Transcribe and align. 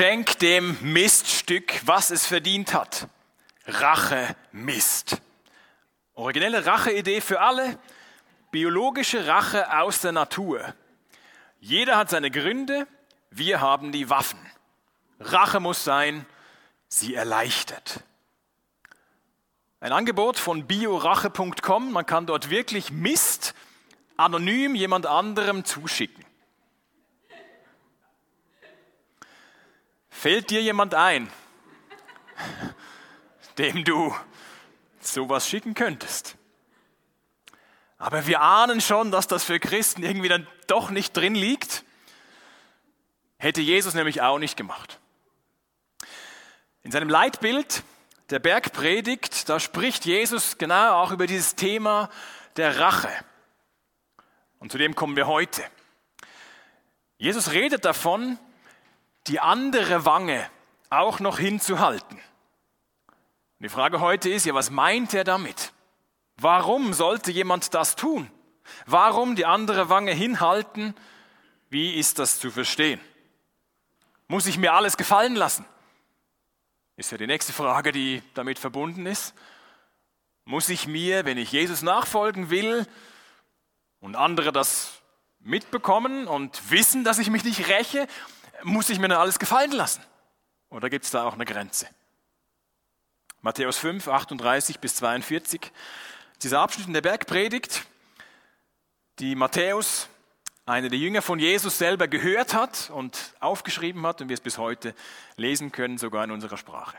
Schenk 0.00 0.38
dem 0.38 0.78
Miststück, 0.80 1.82
was 1.84 2.10
es 2.10 2.24
verdient 2.24 2.72
hat. 2.72 3.06
Rache 3.66 4.34
Mist. 4.50 5.20
Originelle 6.14 6.64
Racheidee 6.64 7.20
für 7.20 7.42
alle. 7.42 7.78
Biologische 8.50 9.26
Rache 9.26 9.78
aus 9.78 10.00
der 10.00 10.12
Natur. 10.12 10.72
Jeder 11.60 11.98
hat 11.98 12.08
seine 12.08 12.30
Gründe, 12.30 12.86
wir 13.30 13.60
haben 13.60 13.92
die 13.92 14.08
Waffen. 14.08 14.40
Rache 15.18 15.60
muss 15.60 15.84
sein, 15.84 16.24
sie 16.88 17.14
erleichtert. 17.14 18.02
Ein 19.80 19.92
Angebot 19.92 20.38
von 20.38 20.66
biorache.com, 20.66 21.92
man 21.92 22.06
kann 22.06 22.24
dort 22.24 22.48
wirklich 22.48 22.90
Mist 22.90 23.54
anonym 24.16 24.74
jemand 24.74 25.04
anderem 25.04 25.66
zuschicken. 25.66 26.24
Fällt 30.20 30.50
dir 30.50 30.60
jemand 30.60 30.92
ein, 30.92 31.32
dem 33.56 33.84
du 33.84 34.14
sowas 35.00 35.48
schicken 35.48 35.72
könntest? 35.72 36.36
Aber 37.96 38.26
wir 38.26 38.42
ahnen 38.42 38.82
schon, 38.82 39.12
dass 39.12 39.28
das 39.28 39.44
für 39.44 39.58
Christen 39.58 40.02
irgendwie 40.02 40.28
dann 40.28 40.46
doch 40.66 40.90
nicht 40.90 41.16
drin 41.16 41.34
liegt. 41.34 41.84
Hätte 43.38 43.62
Jesus 43.62 43.94
nämlich 43.94 44.20
auch 44.20 44.38
nicht 44.38 44.58
gemacht. 44.58 45.00
In 46.82 46.90
seinem 46.90 47.08
Leitbild 47.08 47.82
der 48.28 48.40
Bergpredigt, 48.40 49.48
da 49.48 49.58
spricht 49.58 50.04
Jesus 50.04 50.58
genau 50.58 50.96
auch 51.00 51.12
über 51.12 51.26
dieses 51.26 51.54
Thema 51.54 52.10
der 52.56 52.78
Rache. 52.78 53.08
Und 54.58 54.70
zu 54.70 54.76
dem 54.76 54.94
kommen 54.94 55.16
wir 55.16 55.26
heute. 55.26 55.64
Jesus 57.16 57.52
redet 57.52 57.86
davon, 57.86 58.38
die 59.26 59.40
andere 59.40 60.04
Wange 60.04 60.48
auch 60.88 61.20
noch 61.20 61.38
hinzuhalten. 61.38 62.20
Die 63.60 63.68
Frage 63.68 64.00
heute 64.00 64.30
ist 64.30 64.46
ja, 64.46 64.54
was 64.54 64.70
meint 64.70 65.12
er 65.14 65.24
damit? 65.24 65.72
Warum 66.36 66.94
sollte 66.94 67.30
jemand 67.30 67.74
das 67.74 67.94
tun? 67.94 68.30
Warum 68.86 69.36
die 69.36 69.44
andere 69.44 69.88
Wange 69.88 70.12
hinhalten? 70.12 70.94
Wie 71.68 71.94
ist 71.94 72.18
das 72.18 72.40
zu 72.40 72.50
verstehen? 72.50 73.00
Muss 74.28 74.46
ich 74.46 74.58
mir 74.58 74.72
alles 74.72 74.96
gefallen 74.96 75.34
lassen? 75.34 75.66
Ist 76.96 77.12
ja 77.12 77.18
die 77.18 77.26
nächste 77.26 77.52
Frage, 77.52 77.92
die 77.92 78.22
damit 78.34 78.58
verbunden 78.58 79.06
ist. 79.06 79.34
Muss 80.44 80.68
ich 80.68 80.86
mir, 80.86 81.24
wenn 81.24 81.38
ich 81.38 81.52
Jesus 81.52 81.82
nachfolgen 81.82 82.48
will 82.48 82.86
und 84.00 84.16
andere 84.16 84.52
das 84.52 85.02
mitbekommen 85.40 86.26
und 86.26 86.70
wissen, 86.70 87.04
dass 87.04 87.18
ich 87.18 87.30
mich 87.30 87.44
nicht 87.44 87.68
räche, 87.68 88.06
muss 88.62 88.90
ich 88.90 88.98
mir 88.98 89.08
dann 89.08 89.18
alles 89.18 89.38
gefallen 89.38 89.72
lassen? 89.72 90.02
Oder 90.70 90.90
gibt 90.90 91.04
es 91.04 91.10
da 91.10 91.24
auch 91.24 91.34
eine 91.34 91.44
Grenze? 91.44 91.88
Matthäus 93.42 93.78
5, 93.78 94.06
38 94.06 94.80
bis 94.80 94.96
42. 94.96 95.72
Dieser 96.42 96.60
Abschnitt 96.60 96.86
in 96.86 96.92
der 96.92 97.00
Bergpredigt, 97.00 97.84
die 99.18 99.34
Matthäus, 99.34 100.08
einer 100.66 100.88
der 100.88 100.98
Jünger 100.98 101.22
von 101.22 101.38
Jesus 101.38 101.78
selber 101.78 102.06
gehört 102.06 102.54
hat 102.54 102.90
und 102.90 103.34
aufgeschrieben 103.40 104.06
hat 104.06 104.20
und 104.20 104.28
wir 104.28 104.34
es 104.34 104.40
bis 104.40 104.58
heute 104.58 104.94
lesen 105.36 105.72
können, 105.72 105.98
sogar 105.98 106.24
in 106.24 106.30
unserer 106.30 106.56
Sprache. 106.56 106.96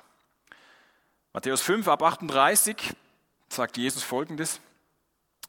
Matthäus 1.34 1.62
5 1.62 1.88
ab 1.88 2.04
38 2.04 2.94
sagt 3.48 3.78
Jesus 3.78 4.04
folgendes. 4.04 4.60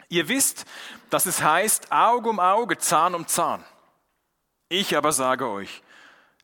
Ihr 0.09 0.29
wisst, 0.29 0.67
dass 1.11 1.27
es 1.27 1.43
heißt 1.43 1.91
Auge 1.91 2.29
um 2.29 2.39
Auge, 2.39 2.79
Zahn 2.79 3.15
um 3.15 3.27
Zahn. 3.27 3.65
Ich 4.69 4.97
aber 4.97 5.13
sage 5.13 5.49
euch, 5.49 5.82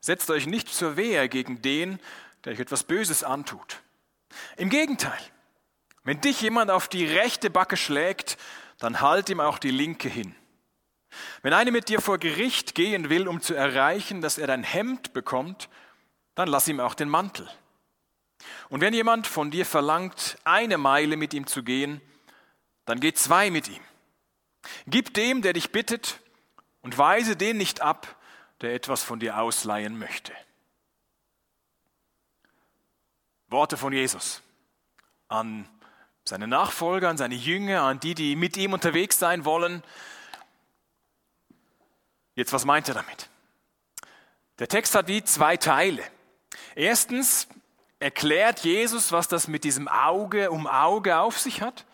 Setzt 0.01 0.31
euch 0.31 0.47
nicht 0.47 0.69
zur 0.69 0.97
Wehr 0.97 1.29
gegen 1.29 1.63
den, 1.63 1.99
der 2.45 2.53
euch 2.53 2.61
etwas 2.61 2.85
Böses 2.85 3.25
antut. 3.25 3.83
Im 4.57 4.71
Gegenteil, 4.71 5.19
wenn 6.05 6.21
dich 6.21 6.41
jemand 6.41 6.71
auf 6.71 6.89
die 6.89 7.05
rechte 7.05 7.51
Backe 7.51 7.77
schlägt, 7.77 8.39
dann 8.79 9.01
halt 9.01 9.29
ihm 9.29 9.41
auch 9.41 9.59
die 9.59 9.71
linke 9.71 10.09
hin. 10.09 10.35
Wenn 11.43 11.53
einer 11.53 11.71
mit 11.71 11.89
dir 11.89 12.01
vor 12.01 12.19
Gericht 12.19 12.75
gehen 12.75 13.11
will, 13.11 13.29
um 13.29 13.41
zu 13.41 13.55
erreichen, 13.55 14.21
dass 14.21 14.39
er 14.39 14.47
dein 14.47 14.63
Hemd 14.63 15.13
bekommt, 15.13 15.69
dann 16.35 16.49
lass 16.49 16.69
ihm 16.69 16.81
auch 16.81 16.95
den 16.95 17.09
Mantel. 17.09 17.49
Und 18.69 18.81
wenn 18.81 18.95
jemand 18.95 19.27
von 19.27 19.51
dir 19.51 19.67
verlangt, 19.67 20.39
eine 20.45 20.79
Meile 20.79 21.17
mit 21.17 21.35
ihm 21.35 21.47
zu 21.47 21.63
gehen, 21.63 22.01
dann 22.85 23.01
geh 23.01 23.13
zwei 23.13 23.51
mit 23.51 23.69
ihm. 23.69 23.83
Gib 24.87 25.15
dem, 25.15 25.43
der 25.43 25.53
dich 25.53 25.73
bittet, 25.73 26.21
und 26.81 26.97
weise 26.97 27.37
den 27.37 27.57
nicht 27.57 27.83
ab, 27.83 28.17
der 28.61 28.75
etwas 28.75 29.03
von 29.03 29.21
dir 29.21 29.39
ausleihen 29.39 29.99
möchte. 29.99 30.33
Worte 33.49 33.77
von 33.77 33.93
Jesus 33.93 34.43
an 35.29 35.69
seine 36.25 36.47
Nachfolger, 36.47 37.09
an 37.09 37.17
seine 37.17 37.35
Jünger, 37.35 37.83
an 37.83 38.01
die, 38.01 38.15
die 38.15 38.37
mit 38.37 38.57
ihm 38.57 38.73
unterwegs 38.73 39.19
sein 39.19 39.45
wollen. 39.45 39.83
Jetzt, 42.35 42.53
was 42.53 42.65
meint 42.65 42.89
er 42.89 42.95
damit? 42.95 43.31
Der 44.59 44.69
Text 44.69 44.95
hat 44.95 45.09
wie 45.09 45.25
zwei 45.25 45.57
Teile. 45.57 46.03
Erstens 46.75 47.49
erklärt 47.99 48.61
Jesus, 48.61 49.13
was 49.13 49.29
das 49.29 49.49
mit 49.49 49.65
diesem 49.65 49.89
Auge 49.89 50.51
um 50.51 50.67
Auge 50.67 51.19
auf 51.19 51.39
sich 51.39 51.63
hat. 51.63 51.87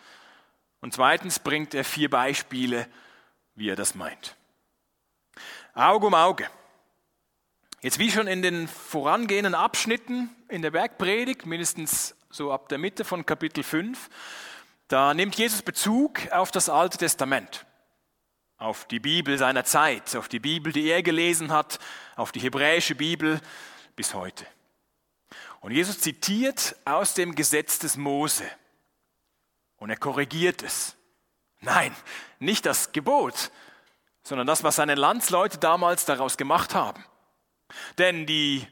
Und 0.81 0.93
zweitens 0.93 1.39
bringt 1.39 1.73
er 1.73 1.83
vier 1.83 2.09
Beispiele, 2.09 2.87
wie 3.55 3.69
er 3.69 3.75
das 3.75 3.95
meint. 3.95 4.35
Auge 5.77 6.07
um 6.07 6.13
Auge. 6.13 6.49
Jetzt 7.81 7.99
wie 7.99 8.09
schon 8.09 8.27
in 8.27 8.41
den 8.41 8.69
vorangehenden 8.69 9.53
Abschnitten 9.53 10.33
in 10.47 10.61
der 10.61 10.71
Bergpredigt, 10.71 11.45
mindestens 11.45 12.15
so 12.29 12.53
ab 12.53 12.69
der 12.69 12.77
Mitte 12.77 13.03
von 13.03 13.25
Kapitel 13.25 13.61
5, 13.61 14.09
da 14.87 15.13
nimmt 15.13 15.35
Jesus 15.35 15.61
Bezug 15.61 16.31
auf 16.31 16.51
das 16.51 16.69
Alte 16.69 16.97
Testament, 16.97 17.65
auf 18.55 18.85
die 18.85 19.01
Bibel 19.01 19.37
seiner 19.37 19.65
Zeit, 19.65 20.15
auf 20.15 20.29
die 20.29 20.39
Bibel, 20.39 20.71
die 20.71 20.87
er 20.87 21.03
gelesen 21.03 21.51
hat, 21.51 21.79
auf 22.15 22.31
die 22.31 22.39
hebräische 22.39 22.95
Bibel 22.95 23.41
bis 23.97 24.13
heute. 24.13 24.47
Und 25.59 25.71
Jesus 25.71 25.99
zitiert 25.99 26.77
aus 26.85 27.15
dem 27.15 27.35
Gesetz 27.35 27.79
des 27.79 27.97
Mose 27.97 28.45
und 29.75 29.89
er 29.89 29.97
korrigiert 29.97 30.63
es. 30.63 30.95
Nein, 31.59 31.93
nicht 32.39 32.65
das 32.65 32.93
Gebot, 32.93 33.51
sondern 34.25 34.47
das, 34.47 34.63
was 34.63 34.75
seine 34.75 34.95
Landsleute 34.95 35.59
damals 35.59 36.05
daraus 36.05 36.35
gemacht 36.35 36.73
haben. 36.73 37.05
Denn 37.99 38.25
die 38.25 38.67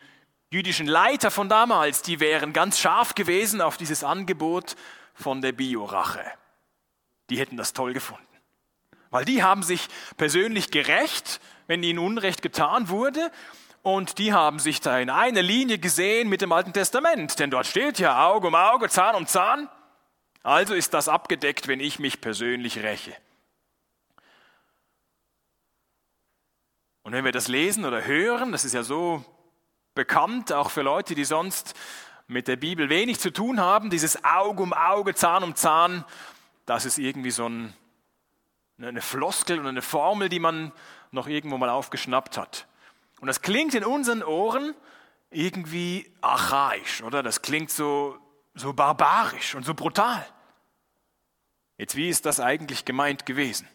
jüdischen 0.52 0.88
Leiter 0.88 1.32
von 1.32 1.48
damals, 1.48 2.02
die 2.02 2.20
wären 2.20 2.54
ganz 2.54 2.80
scharf 2.80 3.14
gewesen 3.16 3.62
auf 3.62 3.78
dieses 3.78 4.04
Angebot 4.04 4.76
von 5.14 5.42
der 5.42 5.52
Biorache. 5.52 6.24
Die 7.30 7.40
hätten 7.40 7.56
das 7.56 7.74
toll 7.74 7.94
gefunden. 7.94 8.26
Weil 9.12 9.26
die 9.26 9.44
haben 9.44 9.62
sich 9.62 9.88
persönlich 10.18 10.72
gerecht, 10.72 11.40
wenn 11.68 11.84
ihnen 11.84 12.00
Unrecht 12.00 12.42
getan 12.42 12.90
wurde. 12.90 13.32
Und 13.84 14.18
die 14.18 14.34
haben 14.34 14.58
sich 14.58 14.82
da 14.82 14.98
in 14.98 15.12
eine 15.12 15.42
Linie 15.42 15.78
gesehen 15.78 16.30
mit 16.30 16.42
dem 16.42 16.52
Alten 16.52 16.74
Testament. 16.74 17.38
Denn 17.38 17.52
dort 17.52 17.68
steht 17.68 18.00
ja 18.00 18.28
Auge 18.28 18.48
um 18.48 18.56
Auge, 18.56 18.90
Zahn 18.90 19.16
um 19.16 19.28
Zahn. 19.28 19.70
Also 20.42 20.74
ist 20.74 20.96
das 20.96 21.08
abgedeckt, 21.10 21.68
wenn 21.68 21.80
ich 21.80 22.00
mich 22.00 22.22
persönlich 22.22 22.82
räche. 22.82 23.16
Und 27.04 27.12
wenn 27.12 27.26
wir 27.26 27.34
das 27.34 27.48
lesen 27.48 27.86
oder 27.86 28.06
hören, 28.06 28.52
das 28.52 28.66
ist 28.66 28.74
ja 28.74 28.84
so 28.84 29.24
bekannt, 29.94 30.52
auch 30.54 30.72
für 30.72 30.82
Leute, 30.82 31.16
die 31.16 31.26
sonst 31.26 31.76
mit 32.28 32.48
der 32.48 32.56
Bibel 32.56 32.90
wenig 32.90 33.20
zu 33.20 33.32
tun 33.32 33.60
haben, 33.60 33.90
dieses 33.90 34.24
Auge 34.24 34.64
um 34.64 34.74
Auge, 34.74 35.14
Zahn 35.14 35.44
um 35.44 35.56
Zahn, 35.56 36.06
das 36.66 36.86
ist 36.86 36.98
irgendwie 36.98 37.32
so 37.32 37.48
ein, 37.48 37.74
eine 38.82 39.02
Floskel 39.02 39.60
und 39.60 39.68
eine 39.68 39.82
Formel, 39.82 40.30
die 40.30 40.40
man 40.40 40.72
noch 41.12 41.28
irgendwo 41.28 41.58
mal 41.58 41.70
aufgeschnappt 41.70 42.38
hat. 42.38 42.68
Und 43.20 43.28
das 43.28 43.42
klingt 43.42 43.74
in 43.74 43.84
unseren 43.84 44.24
Ohren 44.24 44.74
irgendwie 45.30 46.10
archaisch, 46.22 47.04
oder? 47.04 47.22
Das 47.22 47.42
klingt 47.42 47.70
so, 47.70 48.18
so 48.54 48.74
barbarisch 48.74 49.56
und 49.56 49.66
so 49.66 49.74
brutal. 49.74 50.26
Jetzt, 51.78 51.96
wie 51.96 52.08
ist 52.08 52.26
das 52.26 52.40
eigentlich 52.40 52.86
gemeint 52.86 53.26
gewesen? 53.26 53.68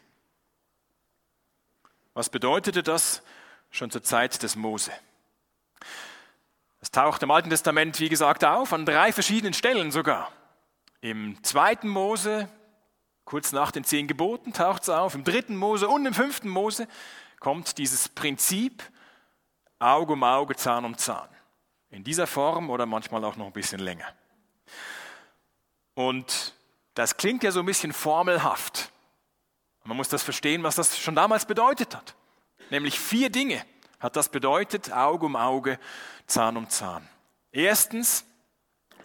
Was 2.18 2.30
bedeutete 2.30 2.82
das 2.82 3.22
schon 3.70 3.92
zur 3.92 4.02
Zeit 4.02 4.42
des 4.42 4.56
Mose? 4.56 4.90
Es 6.80 6.90
taucht 6.90 7.22
im 7.22 7.30
Alten 7.30 7.48
Testament, 7.48 8.00
wie 8.00 8.08
gesagt, 8.08 8.44
auf, 8.44 8.72
an 8.72 8.84
drei 8.84 9.12
verschiedenen 9.12 9.54
Stellen 9.54 9.92
sogar. 9.92 10.32
Im 11.00 11.40
zweiten 11.44 11.86
Mose, 11.86 12.48
kurz 13.24 13.52
nach 13.52 13.70
den 13.70 13.84
zehn 13.84 14.08
Geboten, 14.08 14.52
taucht 14.52 14.82
es 14.82 14.88
auf. 14.88 15.14
Im 15.14 15.22
dritten 15.22 15.54
Mose 15.54 15.86
und 15.86 16.06
im 16.06 16.12
fünften 16.12 16.48
Mose 16.48 16.88
kommt 17.38 17.78
dieses 17.78 18.08
Prinzip 18.08 18.82
Auge 19.78 20.14
um 20.14 20.24
Auge, 20.24 20.56
Zahn 20.56 20.84
um 20.84 20.98
Zahn. 20.98 21.28
In 21.90 22.02
dieser 22.02 22.26
Form 22.26 22.68
oder 22.68 22.84
manchmal 22.84 23.24
auch 23.24 23.36
noch 23.36 23.46
ein 23.46 23.52
bisschen 23.52 23.78
länger. 23.78 24.12
Und 25.94 26.52
das 26.94 27.16
klingt 27.16 27.44
ja 27.44 27.52
so 27.52 27.60
ein 27.60 27.66
bisschen 27.66 27.92
formelhaft. 27.92 28.90
Man 29.88 29.96
muss 29.96 30.10
das 30.10 30.22
verstehen, 30.22 30.62
was 30.64 30.74
das 30.74 30.98
schon 30.98 31.14
damals 31.14 31.46
bedeutet 31.46 31.96
hat. 31.96 32.14
Nämlich 32.68 33.00
vier 33.00 33.30
Dinge 33.30 33.64
hat 34.00 34.16
das 34.16 34.28
bedeutet, 34.28 34.92
Auge 34.92 35.24
um 35.24 35.34
Auge, 35.34 35.78
Zahn 36.26 36.58
um 36.58 36.68
Zahn. 36.68 37.08
Erstens, 37.52 38.26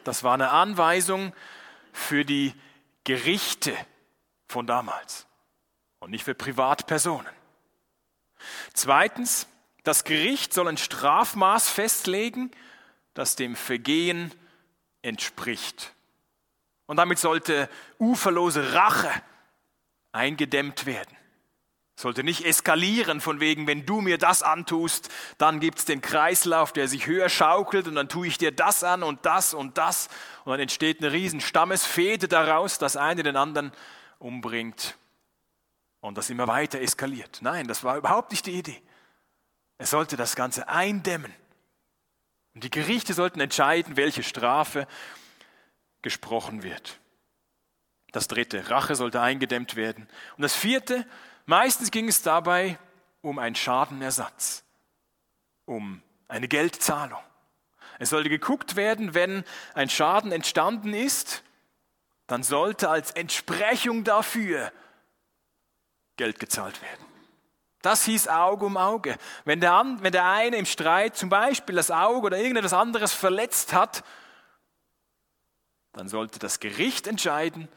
das 0.03 0.25
war 0.25 0.33
eine 0.33 0.49
Anweisung 0.49 1.31
für 1.93 2.25
die 2.25 2.53
Gerichte 3.05 3.73
von 4.49 4.67
damals 4.67 5.25
und 5.99 6.11
nicht 6.11 6.25
für 6.25 6.35
Privatpersonen. 6.35 7.31
Zweitens, 8.73 9.47
das 9.85 10.03
Gericht 10.03 10.53
soll 10.53 10.67
ein 10.67 10.75
Strafmaß 10.75 11.69
festlegen, 11.69 12.51
das 13.13 13.37
dem 13.37 13.55
Vergehen 13.55 14.33
entspricht. 15.01 15.93
Und 16.87 16.97
damit 16.97 17.19
sollte 17.19 17.69
uferlose 17.99 18.73
Rache 18.73 19.09
eingedämmt 20.13 20.85
werden. 20.85 21.17
Sollte 21.95 22.23
nicht 22.23 22.43
eskalieren 22.43 23.21
von 23.21 23.39
wegen, 23.39 23.67
wenn 23.67 23.85
du 23.85 24.01
mir 24.01 24.17
das 24.17 24.41
antust, 24.41 25.09
dann 25.37 25.59
gibt 25.59 25.79
es 25.79 25.85
den 25.85 26.01
Kreislauf, 26.01 26.73
der 26.73 26.87
sich 26.87 27.05
höher 27.05 27.29
schaukelt 27.29 27.87
und 27.87 27.95
dann 27.95 28.09
tue 28.09 28.27
ich 28.27 28.37
dir 28.37 28.51
das 28.51 28.83
an 28.83 29.03
und 29.03 29.25
das 29.25 29.53
und 29.53 29.77
das 29.77 30.07
und 30.43 30.51
dann 30.51 30.59
entsteht 30.59 30.99
eine 31.01 31.11
riesen 31.11 31.39
Stammesfehde 31.39 32.27
daraus, 32.27 32.79
das 32.79 32.97
eine 32.97 33.21
den 33.21 33.35
anderen 33.35 33.71
umbringt 34.17 34.97
und 36.01 36.17
das 36.17 36.31
immer 36.31 36.47
weiter 36.47 36.81
eskaliert. 36.81 37.39
Nein, 37.41 37.67
das 37.67 37.83
war 37.83 37.97
überhaupt 37.97 38.31
nicht 38.31 38.47
die 38.47 38.57
Idee. 38.57 38.81
Er 39.77 39.85
sollte 39.85 40.17
das 40.17 40.35
Ganze 40.35 40.67
eindämmen. 40.67 41.33
Und 42.55 42.63
die 42.63 42.71
Gerichte 42.71 43.13
sollten 43.13 43.39
entscheiden, 43.39 43.97
welche 43.97 44.23
Strafe 44.23 44.87
gesprochen 46.01 46.63
wird. 46.63 46.99
Das 48.13 48.29
dritte, 48.29 48.69
Rache 48.69 48.95
sollte 48.95 49.19
eingedämmt 49.19 49.75
werden. 49.75 50.07
Und 50.37 50.43
das 50.43 50.55
vierte, 50.55 51.05
Meistens 51.45 51.91
ging 51.91 52.07
es 52.07 52.21
dabei 52.21 52.77
um 53.21 53.39
einen 53.39 53.55
Schadenersatz, 53.55 54.63
um 55.65 56.01
eine 56.27 56.47
Geldzahlung. 56.47 57.21
Es 57.99 58.09
sollte 58.09 58.29
geguckt 58.29 58.75
werden, 58.75 59.13
wenn 59.13 59.43
ein 59.73 59.89
Schaden 59.89 60.31
entstanden 60.31 60.93
ist, 60.93 61.43
dann 62.27 62.43
sollte 62.43 62.89
als 62.89 63.11
Entsprechung 63.11 64.03
dafür 64.03 64.71
Geld 66.15 66.39
gezahlt 66.39 66.81
werden. 66.81 67.05
Das 67.81 68.05
hieß 68.05 68.29
Auge 68.29 68.65
um 68.65 68.77
Auge. 68.77 69.17
Wenn 69.43 69.59
der, 69.59 69.83
wenn 69.99 70.13
der 70.13 70.25
eine 70.25 70.55
im 70.55 70.65
Streit 70.65 71.17
zum 71.17 71.27
Beispiel 71.27 71.75
das 71.75 71.91
Auge 71.91 72.27
oder 72.27 72.37
irgendetwas 72.37 72.73
anderes 72.73 73.11
verletzt 73.11 73.73
hat, 73.73 74.05
dann 75.91 76.07
sollte 76.07 76.39
das 76.39 76.61
Gericht 76.61 77.07
entscheiden, 77.07 77.67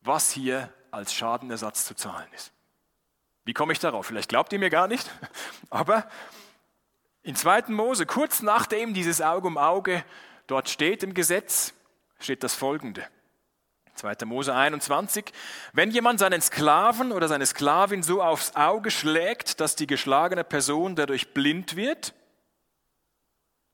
was 0.00 0.30
hier 0.30 0.72
als 0.90 1.12
Schadenersatz 1.12 1.84
zu 1.84 1.94
zahlen 1.94 2.28
ist. 2.34 2.52
Wie 3.44 3.54
komme 3.54 3.72
ich 3.72 3.78
darauf? 3.78 4.06
Vielleicht 4.06 4.28
glaubt 4.28 4.52
ihr 4.52 4.58
mir 4.58 4.70
gar 4.70 4.88
nicht, 4.88 5.10
aber 5.70 6.08
in 7.22 7.34
2. 7.34 7.64
Mose, 7.68 8.06
kurz 8.06 8.42
nachdem 8.42 8.94
dieses 8.94 9.20
Auge 9.20 9.46
um 9.46 9.58
Auge 9.58 10.04
dort 10.46 10.68
steht 10.68 11.02
im 11.02 11.14
Gesetz, 11.14 11.74
steht 12.18 12.42
das 12.42 12.54
folgende. 12.54 13.06
2. 13.94 14.24
Mose 14.24 14.54
21. 14.54 15.32
Wenn 15.72 15.90
jemand 15.90 16.20
seinen 16.20 16.40
Sklaven 16.40 17.12
oder 17.12 17.28
seine 17.28 17.46
Sklavin 17.46 18.02
so 18.02 18.22
aufs 18.22 18.54
Auge 18.54 18.90
schlägt, 18.90 19.60
dass 19.60 19.76
die 19.76 19.86
geschlagene 19.86 20.44
Person 20.44 20.96
dadurch 20.96 21.34
blind 21.34 21.76
wird, 21.76 22.14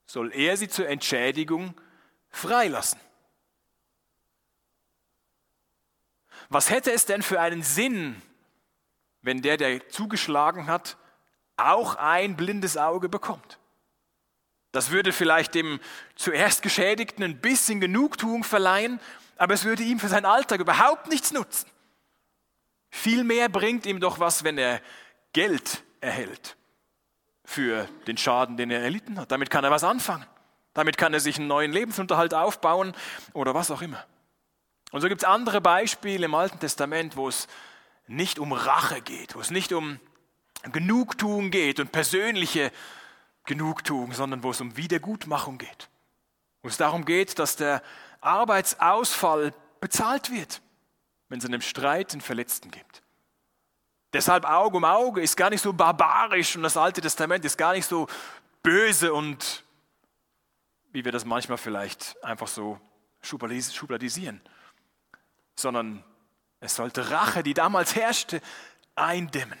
soll 0.05 0.33
er 0.33 0.57
sie 0.57 0.67
zur 0.67 0.87
Entschädigung 0.87 1.75
freilassen. 2.29 2.99
Was 6.55 6.69
hätte 6.69 6.93
es 6.93 7.05
denn 7.05 7.21
für 7.21 7.41
einen 7.41 7.63
Sinn, 7.63 8.21
wenn 9.21 9.41
der, 9.41 9.57
der 9.57 9.89
zugeschlagen 9.89 10.67
hat, 10.67 10.95
auch 11.57 11.95
ein 11.95 12.37
blindes 12.37 12.77
Auge 12.77 13.09
bekommt. 13.09 13.59
Das 14.71 14.89
würde 14.89 15.11
vielleicht 15.11 15.53
dem 15.53 15.81
zuerst 16.15 16.61
Geschädigten 16.61 17.25
ein 17.25 17.41
bisschen 17.41 17.81
Genugtuung 17.81 18.45
verleihen, 18.45 19.01
aber 19.35 19.53
es 19.53 19.65
würde 19.65 19.83
ihm 19.83 19.99
für 19.99 20.07
seinen 20.07 20.23
Alltag 20.23 20.61
überhaupt 20.61 21.09
nichts 21.09 21.33
nutzen. 21.33 21.69
Vielmehr 22.89 23.49
bringt 23.49 23.85
ihm 23.85 23.99
doch 23.99 24.19
was, 24.19 24.45
wenn 24.45 24.57
er 24.57 24.79
Geld 25.33 25.83
erhält 25.99 26.55
für 27.43 27.89
den 28.07 28.15
Schaden, 28.15 28.55
den 28.55 28.71
er 28.71 28.81
erlitten 28.81 29.19
hat. 29.19 29.29
Damit 29.29 29.49
kann 29.49 29.65
er 29.65 29.71
was 29.71 29.83
anfangen. 29.83 30.25
Damit 30.73 30.97
kann 30.97 31.13
er 31.13 31.19
sich 31.19 31.37
einen 31.37 31.49
neuen 31.49 31.73
Lebensunterhalt 31.73 32.33
aufbauen 32.33 32.93
oder 33.33 33.53
was 33.53 33.71
auch 33.71 33.81
immer. 33.81 34.05
Und 34.95 35.01
so 35.01 35.09
gibt 35.09 35.23
es 35.23 35.27
andere 35.27 35.59
Beispiele 35.59 36.23
im 36.23 36.35
Alten 36.35 36.57
Testament, 36.57 37.17
wo 37.17 37.27
es 37.27 37.49
nicht 38.07 38.39
um 38.39 38.53
Rache 38.53 39.01
geht, 39.01 39.35
wo 39.35 39.41
es 39.41 39.51
nicht 39.51 39.73
um 39.73 39.99
Genugtuung 40.71 41.51
geht 41.51 41.81
und 41.81 41.91
persönliche 41.91 42.71
Genugtuung, 43.43 44.13
sondern 44.13 44.41
wo 44.41 44.51
es 44.51 44.61
um 44.61 44.77
Wiedergutmachung 44.77 45.57
geht. 45.57 45.89
Wo 46.61 46.69
es 46.69 46.77
darum 46.77 47.03
geht, 47.03 47.39
dass 47.39 47.57
der 47.57 47.83
Arbeitsausfall 48.21 49.53
bezahlt 49.81 50.31
wird, 50.31 50.61
wenn 51.27 51.39
es 51.39 51.43
in 51.43 51.53
einem 51.53 51.61
Streit 51.61 52.13
einen 52.13 52.21
Verletzten 52.21 52.71
gibt. 52.71 53.03
Deshalb 54.13 54.45
Auge 54.45 54.77
um 54.77 54.85
Auge 54.85 55.19
ist 55.21 55.35
gar 55.35 55.49
nicht 55.49 55.61
so 55.61 55.73
barbarisch 55.73 56.55
und 56.55 56.63
das 56.63 56.77
Alte 56.77 57.01
Testament 57.01 57.43
ist 57.43 57.57
gar 57.57 57.73
nicht 57.73 57.85
so 57.85 58.07
böse 58.63 59.13
und 59.13 59.65
wie 60.93 61.03
wir 61.03 61.11
das 61.11 61.25
manchmal 61.25 61.57
vielleicht 61.57 62.15
einfach 62.23 62.47
so 62.47 62.79
schubladisieren, 63.21 64.39
sondern 65.55 66.03
es 66.59 66.75
sollte 66.75 67.11
Rache, 67.11 67.43
die 67.43 67.53
damals 67.53 67.95
herrschte, 67.95 68.41
eindämmen. 68.95 69.59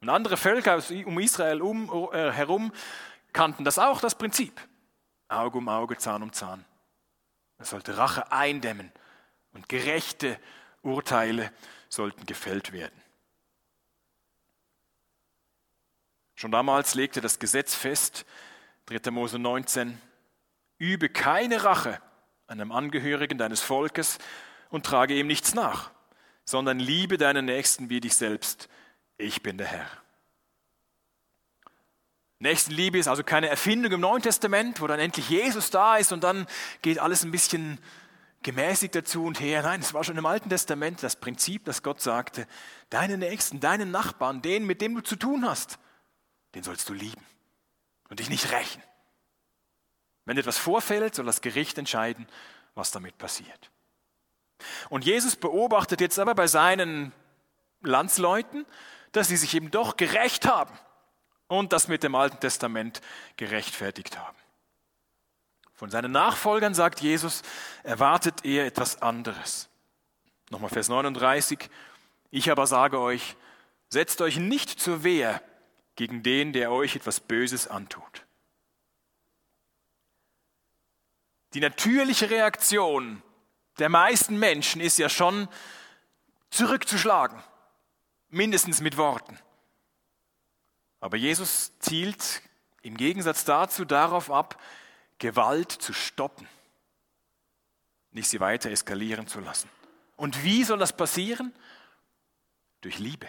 Und 0.00 0.08
andere 0.08 0.36
Völker 0.36 0.82
um 1.04 1.18
Israel 1.18 1.60
um, 1.60 1.90
äh, 2.12 2.32
herum 2.32 2.72
kannten 3.32 3.64
das 3.64 3.78
auch, 3.78 4.00
das 4.00 4.14
Prinzip. 4.14 4.60
Auge 5.28 5.58
um 5.58 5.68
Auge, 5.68 5.96
Zahn 5.98 6.22
um 6.22 6.32
Zahn. 6.32 6.64
Es 7.58 7.70
sollte 7.70 7.96
Rache 7.96 8.32
eindämmen 8.32 8.90
und 9.52 9.68
gerechte 9.68 10.38
Urteile 10.82 11.52
sollten 11.88 12.24
gefällt 12.24 12.72
werden. 12.72 13.00
Schon 16.34 16.50
damals 16.50 16.94
legte 16.94 17.20
das 17.20 17.38
Gesetz 17.38 17.74
fest, 17.74 18.24
3. 18.86 19.10
Mose 19.10 19.38
19, 19.38 20.00
übe 20.78 21.10
keine 21.10 21.62
Rache 21.62 22.00
einem 22.46 22.72
Angehörigen 22.72 23.38
deines 23.38 23.60
Volkes, 23.60 24.18
und 24.70 24.86
trage 24.86 25.14
ihm 25.14 25.26
nichts 25.26 25.54
nach, 25.54 25.90
sondern 26.44 26.78
liebe 26.78 27.18
deinen 27.18 27.44
Nächsten 27.44 27.90
wie 27.90 28.00
dich 28.00 28.16
selbst. 28.16 28.68
Ich 29.18 29.42
bin 29.42 29.58
der 29.58 29.66
Herr. 29.66 29.90
Nächstenliebe 32.38 32.98
ist 32.98 33.08
also 33.08 33.22
keine 33.22 33.50
Erfindung 33.50 33.92
im 33.92 34.00
Neuen 34.00 34.22
Testament, 34.22 34.80
wo 34.80 34.86
dann 34.86 34.98
endlich 34.98 35.28
Jesus 35.28 35.70
da 35.70 35.98
ist 35.98 36.10
und 36.10 36.24
dann 36.24 36.46
geht 36.80 36.98
alles 36.98 37.22
ein 37.22 37.30
bisschen 37.30 37.78
gemäßigt 38.42 38.94
dazu 38.94 39.24
und 39.24 39.40
her. 39.40 39.62
Nein, 39.62 39.80
es 39.80 39.92
war 39.92 40.04
schon 40.04 40.16
im 40.16 40.24
Alten 40.24 40.48
Testament 40.48 41.02
das 41.02 41.16
Prinzip, 41.16 41.66
dass 41.66 41.82
Gott 41.82 42.00
sagte, 42.00 42.46
deinen 42.88 43.20
Nächsten, 43.20 43.60
deinen 43.60 43.90
Nachbarn, 43.90 44.40
den, 44.40 44.64
mit 44.64 44.80
dem 44.80 44.94
du 44.94 45.02
zu 45.02 45.16
tun 45.16 45.46
hast, 45.46 45.78
den 46.54 46.62
sollst 46.62 46.88
du 46.88 46.94
lieben 46.94 47.24
und 48.08 48.20
dich 48.20 48.30
nicht 48.30 48.50
rächen. 48.50 48.82
Wenn 50.24 50.38
etwas 50.38 50.56
vorfällt, 50.56 51.14
soll 51.14 51.26
das 51.26 51.42
Gericht 51.42 51.76
entscheiden, 51.76 52.26
was 52.74 52.90
damit 52.90 53.18
passiert. 53.18 53.70
Und 54.88 55.04
Jesus 55.04 55.36
beobachtet 55.36 56.00
jetzt 56.00 56.18
aber 56.18 56.34
bei 56.34 56.46
seinen 56.46 57.12
Landsleuten, 57.82 58.66
dass 59.12 59.28
sie 59.28 59.36
sich 59.36 59.54
eben 59.54 59.70
doch 59.70 59.96
gerecht 59.96 60.46
haben 60.46 60.76
und 61.48 61.72
das 61.72 61.88
mit 61.88 62.02
dem 62.02 62.14
Alten 62.14 62.38
Testament 62.40 63.00
gerechtfertigt 63.36 64.18
haben. 64.18 64.36
Von 65.74 65.90
seinen 65.90 66.12
Nachfolgern 66.12 66.74
sagt 66.74 67.00
Jesus, 67.00 67.42
erwartet 67.82 68.44
er 68.44 68.66
etwas 68.66 69.00
anderes. 69.02 69.68
Nochmal 70.50 70.70
Vers 70.70 70.88
39. 70.88 71.70
Ich 72.30 72.50
aber 72.50 72.66
sage 72.66 73.00
euch, 73.00 73.36
setzt 73.88 74.20
euch 74.20 74.36
nicht 74.36 74.78
zur 74.80 75.04
Wehr 75.04 75.42
gegen 75.96 76.22
den, 76.22 76.52
der 76.52 76.70
euch 76.70 76.96
etwas 76.96 77.20
Böses 77.20 77.66
antut. 77.66 78.26
Die 81.54 81.60
natürliche 81.60 82.30
Reaktion 82.30 83.22
der 83.80 83.88
meisten 83.88 84.38
Menschen 84.38 84.80
ist 84.80 84.98
ja 84.98 85.08
schon 85.08 85.48
zurückzuschlagen, 86.50 87.42
mindestens 88.28 88.80
mit 88.80 88.96
Worten. 88.96 89.38
Aber 91.00 91.16
Jesus 91.16 91.72
zielt 91.80 92.42
im 92.82 92.96
Gegensatz 92.96 93.44
dazu 93.44 93.84
darauf 93.84 94.30
ab, 94.30 94.60
Gewalt 95.18 95.70
zu 95.70 95.92
stoppen, 95.92 96.48
nicht 98.10 98.28
sie 98.28 98.40
weiter 98.40 98.70
eskalieren 98.70 99.26
zu 99.26 99.40
lassen. 99.40 99.68
Und 100.16 100.44
wie 100.44 100.64
soll 100.64 100.78
das 100.78 100.94
passieren? 100.94 101.54
Durch 102.80 102.98
Liebe. 102.98 103.28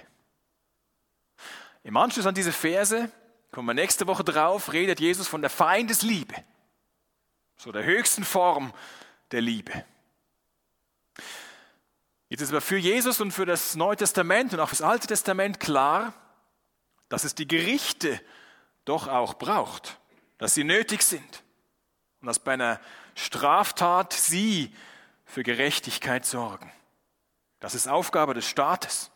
Im 1.84 1.98
Anschluss 1.98 2.26
an 2.26 2.36
diese 2.36 2.52
Verse, 2.52 3.12
kommen 3.52 3.68
wir 3.68 3.74
nächste 3.74 4.08
Woche 4.08 4.24
drauf, 4.24 4.72
redet 4.72 5.00
Jesus 5.00 5.28
von 5.28 5.42
der 5.42 5.50
Feindesliebe, 5.50 6.36
so 7.58 7.72
der 7.72 7.84
höchsten 7.84 8.24
Form 8.24 8.74
der 9.32 9.42
Liebe. 9.42 9.86
Jetzt 12.32 12.40
ist 12.40 12.52
aber 12.52 12.62
für 12.62 12.78
Jesus 12.78 13.20
und 13.20 13.34
für 13.34 13.46
das 13.46 13.76
Neue 13.76 13.98
Testament 13.98 14.54
und 14.54 14.62
auch 14.62 14.70
für 14.70 14.78
das 14.78 14.82
Alte 14.82 15.06
Testament 15.06 15.60
klar, 15.60 16.14
dass 17.10 17.26
es 17.26 17.36
die 17.36 17.46
Gerichte 17.46 18.22
doch 18.86 19.10
auch 19.10 19.34
braucht, 19.34 20.00
dass 20.38 20.54
sie 20.54 20.64
nötig 20.64 21.02
sind 21.02 21.44
und 22.22 22.28
dass 22.28 22.40
bei 22.40 22.54
einer 22.54 22.80
Straftat 23.16 24.14
sie 24.14 24.74
für 25.26 25.44
Gerechtigkeit 25.44 26.26
sorgen. 26.26 26.72
Das 27.60 27.76
ist 27.76 27.90
Aufgabe 27.90 28.34
des 28.34 28.48
Staates. 28.48 29.12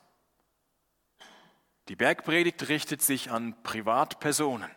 Die 1.88 1.96
Bergpredigt 1.96 2.68
richtet 2.68 3.02
sich 3.02 3.32
an 3.32 3.56
Privatpersonen, 3.64 4.70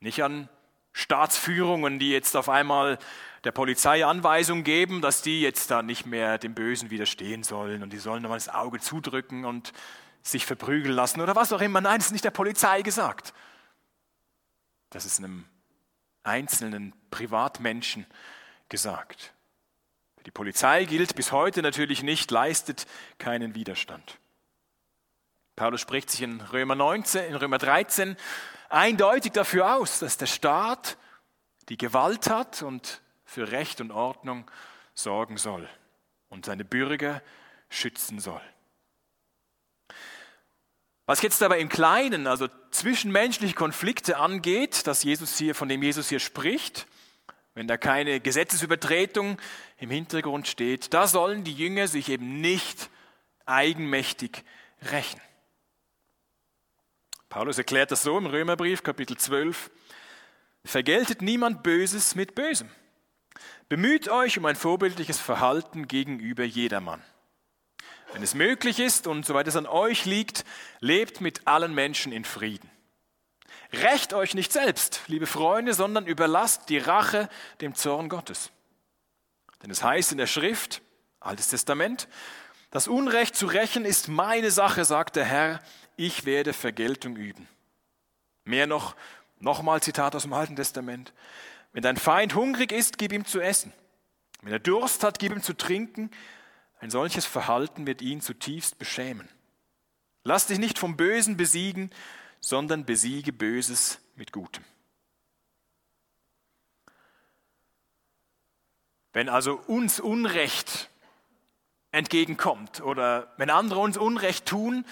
nicht 0.00 0.22
an 0.22 0.48
Staatsführungen, 0.92 1.98
die 1.98 2.10
jetzt 2.10 2.36
auf 2.36 2.48
einmal 2.48 2.98
der 3.44 3.52
Polizei 3.52 4.04
Anweisung 4.04 4.64
geben, 4.64 5.02
dass 5.02 5.20
die 5.20 5.42
jetzt 5.42 5.70
da 5.70 5.82
nicht 5.82 6.06
mehr 6.06 6.38
dem 6.38 6.54
Bösen 6.54 6.90
widerstehen 6.90 7.42
sollen 7.42 7.82
und 7.82 7.92
die 7.92 7.98
sollen 7.98 8.22
nochmal 8.22 8.38
das 8.38 8.48
Auge 8.48 8.80
zudrücken 8.80 9.44
und 9.44 9.72
sich 10.22 10.46
verprügeln 10.46 10.94
lassen 10.94 11.20
oder 11.20 11.36
was 11.36 11.52
auch 11.52 11.60
immer. 11.60 11.82
Nein, 11.82 11.98
das 11.98 12.06
ist 12.06 12.12
nicht 12.12 12.24
der 12.24 12.30
Polizei 12.30 12.80
gesagt. 12.80 13.34
Das 14.88 15.04
ist 15.04 15.18
einem 15.18 15.44
einzelnen 16.22 16.94
Privatmenschen 17.10 18.06
gesagt. 18.70 19.34
Die 20.24 20.30
Polizei 20.30 20.86
gilt 20.86 21.14
bis 21.14 21.32
heute 21.32 21.60
natürlich 21.60 22.02
nicht, 22.02 22.30
leistet 22.30 22.86
keinen 23.18 23.54
Widerstand. 23.54 24.18
Paulus 25.54 25.82
spricht 25.82 26.10
sich 26.10 26.22
in 26.22 26.40
Römer 26.40 26.74
19, 26.74 27.26
in 27.26 27.34
Römer 27.34 27.58
13 27.58 28.16
eindeutig 28.70 29.32
dafür 29.32 29.74
aus, 29.74 29.98
dass 29.98 30.16
der 30.16 30.26
Staat 30.26 30.96
die 31.68 31.76
Gewalt 31.76 32.30
hat 32.30 32.62
und 32.62 33.02
für 33.34 33.50
Recht 33.50 33.80
und 33.80 33.90
Ordnung 33.90 34.48
sorgen 34.94 35.36
soll 35.36 35.68
und 36.28 36.46
seine 36.46 36.64
Bürger 36.64 37.20
schützen 37.68 38.20
soll. 38.20 38.40
Was 41.06 41.20
jetzt 41.20 41.42
aber 41.42 41.58
im 41.58 41.68
Kleinen, 41.68 42.26
also 42.26 42.48
zwischenmenschliche 42.70 43.54
Konflikte 43.54 44.16
angeht, 44.16 44.86
dass 44.86 45.02
Jesus 45.02 45.36
hier, 45.36 45.54
von 45.54 45.68
dem 45.68 45.82
Jesus 45.82 46.08
hier 46.08 46.20
spricht, 46.20 46.86
wenn 47.54 47.68
da 47.68 47.76
keine 47.76 48.20
Gesetzesübertretung 48.20 49.38
im 49.78 49.90
Hintergrund 49.90 50.48
steht, 50.48 50.94
da 50.94 51.06
sollen 51.06 51.44
die 51.44 51.52
Jünger 51.52 51.88
sich 51.88 52.08
eben 52.08 52.40
nicht 52.40 52.88
eigenmächtig 53.44 54.44
rächen. 54.90 55.20
Paulus 57.28 57.58
erklärt 57.58 57.90
das 57.90 58.02
so 58.02 58.16
im 58.16 58.26
Römerbrief 58.26 58.82
Kapitel 58.82 59.16
12. 59.16 59.70
Vergeltet 60.64 61.20
niemand 61.20 61.62
Böses 61.62 62.14
mit 62.14 62.34
Bösem. 62.34 62.70
Bemüht 63.68 64.08
euch 64.08 64.38
um 64.38 64.44
ein 64.46 64.56
vorbildliches 64.56 65.18
Verhalten 65.18 65.88
gegenüber 65.88 66.44
jedermann. 66.44 67.02
Wenn 68.12 68.22
es 68.22 68.34
möglich 68.34 68.78
ist 68.78 69.06
und 69.06 69.26
soweit 69.26 69.48
es 69.48 69.56
an 69.56 69.66
euch 69.66 70.04
liegt, 70.04 70.44
lebt 70.80 71.20
mit 71.20 71.46
allen 71.46 71.74
Menschen 71.74 72.12
in 72.12 72.24
Frieden. 72.24 72.70
Rächt 73.72 74.14
euch 74.14 74.34
nicht 74.34 74.52
selbst, 74.52 75.00
liebe 75.08 75.26
Freunde, 75.26 75.74
sondern 75.74 76.06
überlasst 76.06 76.68
die 76.68 76.78
Rache 76.78 77.28
dem 77.60 77.74
Zorn 77.74 78.08
Gottes. 78.08 78.50
Denn 79.62 79.70
es 79.70 79.82
heißt 79.82 80.12
in 80.12 80.18
der 80.18 80.26
Schrift, 80.26 80.80
Altes 81.18 81.48
Testament, 81.48 82.06
das 82.70 82.86
Unrecht 82.86 83.34
zu 83.34 83.46
rächen 83.46 83.84
ist 83.84 84.08
meine 84.08 84.50
Sache, 84.50 84.84
sagt 84.84 85.16
der 85.16 85.24
Herr, 85.24 85.60
ich 85.96 86.26
werde 86.26 86.52
Vergeltung 86.52 87.16
üben. 87.16 87.48
Mehr 88.44 88.66
noch, 88.66 88.94
nochmal 89.40 89.82
Zitat 89.82 90.14
aus 90.14 90.22
dem 90.22 90.34
Alten 90.34 90.56
Testament, 90.56 91.12
wenn 91.74 91.82
dein 91.82 91.96
Feind 91.96 92.36
hungrig 92.36 92.70
ist, 92.70 92.98
gib 92.98 93.12
ihm 93.12 93.26
zu 93.26 93.40
essen. 93.40 93.72
Wenn 94.42 94.52
er 94.52 94.60
Durst 94.60 95.02
hat, 95.02 95.18
gib 95.18 95.32
ihm 95.32 95.42
zu 95.42 95.54
trinken. 95.54 96.08
Ein 96.78 96.90
solches 96.90 97.26
Verhalten 97.26 97.84
wird 97.86 98.00
ihn 98.00 98.20
zutiefst 98.20 98.78
beschämen. 98.78 99.28
Lass 100.22 100.46
dich 100.46 100.60
nicht 100.60 100.78
vom 100.78 100.96
Bösen 100.96 101.36
besiegen, 101.36 101.90
sondern 102.38 102.84
besiege 102.84 103.32
Böses 103.32 103.98
mit 104.14 104.30
Gutem. 104.30 104.64
Wenn 109.12 109.28
also 109.28 109.54
uns 109.66 109.98
Unrecht 109.98 110.90
entgegenkommt 111.90 112.82
oder 112.82 113.32
wenn 113.36 113.50
andere 113.50 113.80
uns 113.80 113.96
Unrecht 113.96 114.46
tun, 114.46 114.86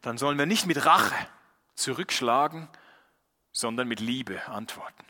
dann 0.00 0.16
sollen 0.16 0.38
wir 0.38 0.46
nicht 0.46 0.64
mit 0.64 0.86
Rache 0.86 1.14
zurückschlagen, 1.74 2.68
sondern 3.52 3.86
mit 3.86 4.00
Liebe 4.00 4.48
antworten. 4.48 5.04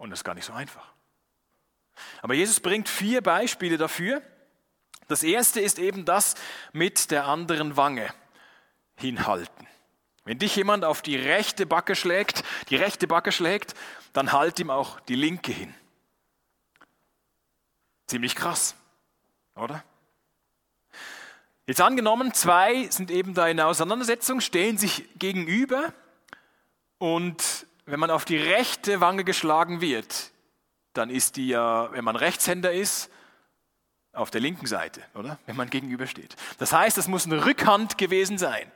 Und 0.00 0.08
das 0.08 0.20
ist 0.20 0.24
gar 0.24 0.34
nicht 0.34 0.46
so 0.46 0.54
einfach. 0.54 0.94
Aber 2.22 2.32
Jesus 2.32 2.60
bringt 2.60 2.88
vier 2.88 3.20
Beispiele 3.20 3.76
dafür. 3.76 4.22
Das 5.08 5.22
erste 5.22 5.60
ist 5.60 5.78
eben 5.78 6.06
das 6.06 6.36
mit 6.72 7.10
der 7.10 7.26
anderen 7.26 7.76
Wange 7.76 8.08
hinhalten. 8.96 9.66
Wenn 10.24 10.38
dich 10.38 10.56
jemand 10.56 10.86
auf 10.86 11.02
die 11.02 11.16
rechte 11.16 11.66
Backe 11.66 11.94
schlägt, 11.94 12.44
die 12.70 12.76
rechte 12.76 13.06
Backe 13.06 13.30
schlägt, 13.30 13.74
dann 14.14 14.32
halt 14.32 14.58
ihm 14.58 14.70
auch 14.70 15.00
die 15.00 15.16
linke 15.16 15.52
hin. 15.52 15.74
Ziemlich 18.06 18.34
krass, 18.34 18.74
oder? 19.54 19.84
Jetzt 21.66 21.82
angenommen, 21.82 22.32
zwei 22.32 22.88
sind 22.88 23.10
eben 23.10 23.34
da 23.34 23.48
in 23.48 23.60
Auseinandersetzung, 23.60 24.40
stehen 24.40 24.78
sich 24.78 25.04
gegenüber 25.18 25.92
und 26.96 27.66
wenn 27.90 28.00
man 28.00 28.10
auf 28.10 28.24
die 28.24 28.36
rechte 28.36 29.00
Wange 29.00 29.24
geschlagen 29.24 29.80
wird, 29.80 30.30
dann 30.92 31.10
ist 31.10 31.36
die 31.36 31.48
ja, 31.48 31.92
wenn 31.92 32.04
man 32.04 32.16
Rechtshänder 32.16 32.72
ist, 32.72 33.10
auf 34.12 34.30
der 34.30 34.40
linken 34.40 34.66
Seite, 34.66 35.02
oder? 35.14 35.38
Wenn 35.46 35.56
man 35.56 35.70
gegenübersteht. 35.70 36.34
Das 36.58 36.72
heißt, 36.72 36.98
es 36.98 37.06
muss 37.06 37.26
eine 37.26 37.44
Rückhand 37.46 37.96
gewesen 37.96 38.38
sein. 38.38 38.70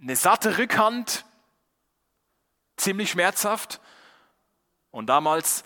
Eine 0.00 0.16
satte 0.16 0.56
Rückhand, 0.56 1.24
ziemlich 2.76 3.10
schmerzhaft. 3.10 3.80
Und 4.90 5.06
damals 5.06 5.62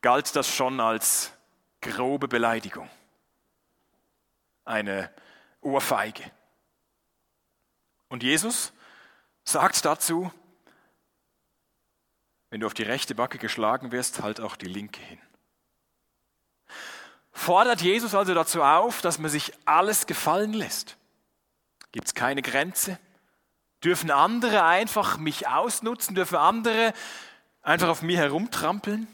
galt 0.00 0.34
das 0.34 0.48
schon 0.48 0.80
als 0.80 1.32
grobe 1.82 2.26
Beleidigung. 2.26 2.88
Eine 4.64 5.12
Ohrfeige. 5.60 6.24
Und 8.08 8.22
Jesus 8.22 8.72
sagt 9.44 9.84
dazu, 9.84 10.32
wenn 12.56 12.60
du 12.60 12.66
auf 12.68 12.72
die 12.72 12.84
rechte 12.84 13.14
Backe 13.14 13.36
geschlagen 13.36 13.92
wirst, 13.92 14.22
halt 14.22 14.40
auch 14.40 14.56
die 14.56 14.64
linke 14.64 15.02
hin. 15.02 15.18
Fordert 17.30 17.82
Jesus 17.82 18.14
also 18.14 18.32
dazu 18.32 18.62
auf, 18.62 19.02
dass 19.02 19.18
man 19.18 19.30
sich 19.30 19.52
alles 19.66 20.06
gefallen 20.06 20.54
lässt? 20.54 20.96
Gibt 21.92 22.06
es 22.06 22.14
keine 22.14 22.40
Grenze? 22.40 22.98
Dürfen 23.84 24.10
andere 24.10 24.64
einfach 24.64 25.18
mich 25.18 25.46
ausnutzen? 25.46 26.14
Dürfen 26.14 26.36
andere 26.36 26.94
einfach 27.60 27.88
auf 27.88 28.00
mir 28.00 28.16
herumtrampeln? 28.16 29.06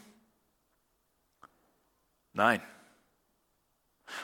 Nein. 2.31 2.63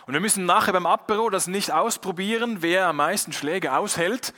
Und 0.08 0.14
wir 0.14 0.22
müssen 0.22 0.46
nachher 0.46 0.72
beim 0.72 0.86
Apero 0.86 1.30
das 1.30 1.48
nicht 1.48 1.72
ausprobieren, 1.74 2.62
wer 2.62 2.88
am 2.88 2.96
meisten 2.96 3.34
Schläge 3.34 3.74
aushält. 3.74 4.34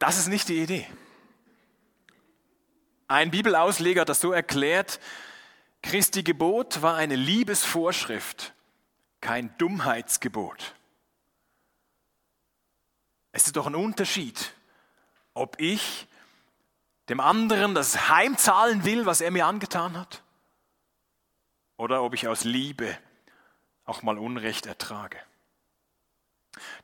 Das 0.00 0.18
ist 0.18 0.26
nicht 0.26 0.48
die 0.48 0.60
Idee. 0.60 0.88
Ein 3.14 3.30
Bibelausleger 3.30 4.00
hat 4.00 4.08
das 4.08 4.20
so 4.20 4.32
erklärt, 4.32 4.98
Christi 5.82 6.24
Gebot 6.24 6.82
war 6.82 6.96
eine 6.96 7.14
Liebesvorschrift, 7.14 8.52
kein 9.20 9.56
Dummheitsgebot. 9.56 10.74
Es 13.30 13.46
ist 13.46 13.54
doch 13.54 13.68
ein 13.68 13.76
Unterschied, 13.76 14.52
ob 15.32 15.60
ich 15.60 16.08
dem 17.08 17.20
anderen 17.20 17.76
das 17.76 18.08
heimzahlen 18.08 18.84
will, 18.84 19.06
was 19.06 19.20
er 19.20 19.30
mir 19.30 19.46
angetan 19.46 19.96
hat, 19.96 20.24
oder 21.76 22.02
ob 22.02 22.14
ich 22.14 22.26
aus 22.26 22.42
Liebe 22.42 22.98
auch 23.84 24.02
mal 24.02 24.18
Unrecht 24.18 24.66
ertrage. 24.66 25.20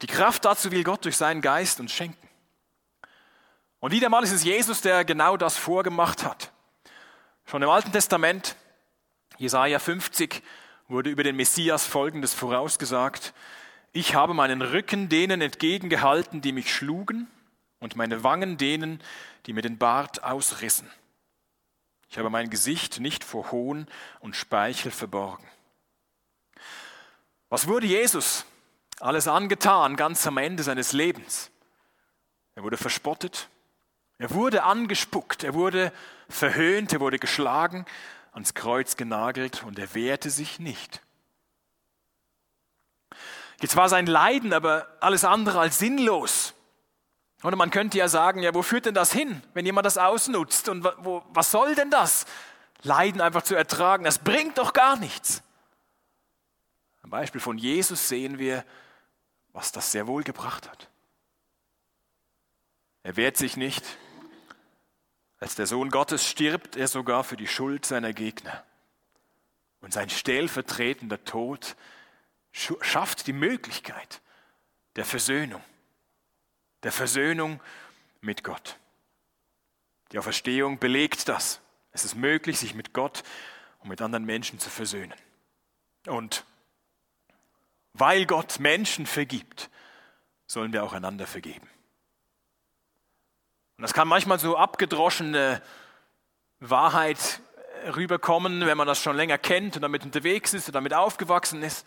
Die 0.00 0.06
Kraft 0.06 0.44
dazu 0.44 0.70
will 0.70 0.84
Gott 0.84 1.04
durch 1.04 1.16
seinen 1.16 1.40
Geist 1.40 1.80
uns 1.80 1.90
schenken. 1.90 2.29
Und 3.80 3.92
wieder 3.92 4.10
mal 4.10 4.22
ist 4.22 4.32
es 4.32 4.44
Jesus, 4.44 4.82
der 4.82 5.04
genau 5.04 5.36
das 5.36 5.56
vorgemacht 5.56 6.24
hat. 6.24 6.52
Schon 7.46 7.62
im 7.62 7.70
Alten 7.70 7.92
Testament, 7.92 8.54
Jesaja 9.38 9.78
50, 9.78 10.42
wurde 10.88 11.08
über 11.08 11.24
den 11.24 11.36
Messias 11.36 11.86
Folgendes 11.86 12.34
vorausgesagt. 12.34 13.32
Ich 13.92 14.14
habe 14.14 14.34
meinen 14.34 14.60
Rücken 14.60 15.08
denen 15.08 15.40
entgegengehalten, 15.40 16.42
die 16.42 16.52
mich 16.52 16.72
schlugen, 16.74 17.28
und 17.80 17.96
meine 17.96 18.22
Wangen 18.22 18.58
denen, 18.58 19.02
die 19.46 19.54
mir 19.54 19.62
den 19.62 19.78
Bart 19.78 20.22
ausrissen. 20.22 20.88
Ich 22.10 22.18
habe 22.18 22.28
mein 22.28 22.50
Gesicht 22.50 23.00
nicht 23.00 23.24
vor 23.24 23.50
Hohn 23.50 23.86
und 24.20 24.36
Speichel 24.36 24.90
verborgen. 24.90 25.48
Was 27.48 27.66
wurde 27.66 27.86
Jesus 27.86 28.44
alles 29.00 29.26
angetan, 29.26 29.96
ganz 29.96 30.26
am 30.26 30.36
Ende 30.36 30.62
seines 30.62 30.92
Lebens? 30.92 31.50
Er 32.54 32.62
wurde 32.62 32.76
verspottet, 32.76 33.48
er 34.20 34.30
wurde 34.32 34.64
angespuckt, 34.64 35.44
er 35.44 35.54
wurde 35.54 35.94
verhöhnt, 36.28 36.92
er 36.92 37.00
wurde 37.00 37.18
geschlagen, 37.18 37.86
ans 38.32 38.52
Kreuz 38.52 38.96
genagelt 38.96 39.62
und 39.62 39.78
er 39.78 39.94
wehrte 39.94 40.28
sich 40.28 40.58
nicht. 40.58 41.00
Jetzt 43.62 43.76
war 43.76 43.88
sein 43.88 44.04
Leiden 44.06 44.52
aber 44.52 44.86
alles 45.00 45.24
andere 45.24 45.58
als 45.58 45.78
sinnlos. 45.78 46.52
Oder 47.42 47.56
man 47.56 47.70
könnte 47.70 47.96
ja 47.96 48.08
sagen, 48.08 48.42
ja, 48.42 48.52
wo 48.52 48.60
führt 48.60 48.84
denn 48.84 48.94
das 48.94 49.10
hin, 49.10 49.42
wenn 49.54 49.64
jemand 49.64 49.86
das 49.86 49.96
ausnutzt? 49.96 50.68
Und 50.68 50.84
wo, 50.98 51.24
was 51.30 51.50
soll 51.50 51.74
denn 51.74 51.90
das? 51.90 52.26
Leiden 52.82 53.22
einfach 53.22 53.42
zu 53.42 53.54
ertragen, 53.54 54.04
das 54.04 54.18
bringt 54.18 54.58
doch 54.58 54.74
gar 54.74 54.96
nichts. 54.96 55.42
Am 57.00 57.08
Beispiel 57.08 57.40
von 57.40 57.56
Jesus 57.56 58.06
sehen 58.06 58.38
wir, 58.38 58.66
was 59.54 59.72
das 59.72 59.90
sehr 59.92 60.06
wohl 60.06 60.24
gebracht 60.24 60.68
hat. 60.68 60.90
Er 63.02 63.16
wehrt 63.16 63.38
sich 63.38 63.56
nicht. 63.56 63.82
Als 65.40 65.54
der 65.54 65.66
Sohn 65.66 65.90
Gottes 65.90 66.28
stirbt 66.28 66.76
er 66.76 66.86
sogar 66.86 67.24
für 67.24 67.36
die 67.36 67.46
Schuld 67.46 67.86
seiner 67.86 68.12
Gegner. 68.12 68.62
Und 69.80 69.94
sein 69.94 70.10
stellvertretender 70.10 71.24
Tod 71.24 71.76
schafft 72.52 73.26
die 73.26 73.32
Möglichkeit 73.32 74.20
der 74.96 75.06
Versöhnung, 75.06 75.62
der 76.82 76.92
Versöhnung 76.92 77.60
mit 78.20 78.44
Gott. 78.44 78.78
Die 80.12 80.18
Auferstehung 80.18 80.78
belegt 80.78 81.28
das. 81.28 81.60
Es 81.92 82.04
ist 82.04 82.16
möglich, 82.16 82.58
sich 82.58 82.74
mit 82.74 82.92
Gott 82.92 83.22
und 83.78 83.88
mit 83.88 84.02
anderen 84.02 84.24
Menschen 84.24 84.58
zu 84.58 84.68
versöhnen. 84.68 85.14
Und 86.06 86.44
weil 87.94 88.26
Gott 88.26 88.60
Menschen 88.60 89.06
vergibt, 89.06 89.70
sollen 90.46 90.72
wir 90.72 90.84
auch 90.84 90.92
einander 90.92 91.26
vergeben. 91.26 91.68
Und 93.80 93.84
das 93.84 93.94
kann 93.94 94.08
manchmal 94.08 94.38
so 94.38 94.58
abgedroschene 94.58 95.62
Wahrheit 96.58 97.40
rüberkommen, 97.96 98.66
wenn 98.66 98.76
man 98.76 98.86
das 98.86 99.02
schon 99.02 99.16
länger 99.16 99.38
kennt 99.38 99.74
und 99.74 99.80
damit 99.80 100.04
unterwegs 100.04 100.52
ist 100.52 100.68
und 100.68 100.74
damit 100.74 100.92
aufgewachsen 100.92 101.62
ist. 101.62 101.86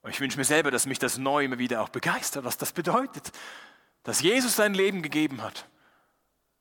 Und 0.00 0.08
ich 0.08 0.20
wünsche 0.20 0.38
mir 0.38 0.46
selber, 0.46 0.70
dass 0.70 0.86
mich 0.86 0.98
das 0.98 1.18
neu 1.18 1.44
immer 1.44 1.58
wieder 1.58 1.82
auch 1.82 1.90
begeistert, 1.90 2.46
was 2.46 2.56
das 2.56 2.72
bedeutet, 2.72 3.30
dass 4.04 4.22
Jesus 4.22 4.56
sein 4.56 4.72
Leben 4.72 5.02
gegeben 5.02 5.42
hat, 5.42 5.66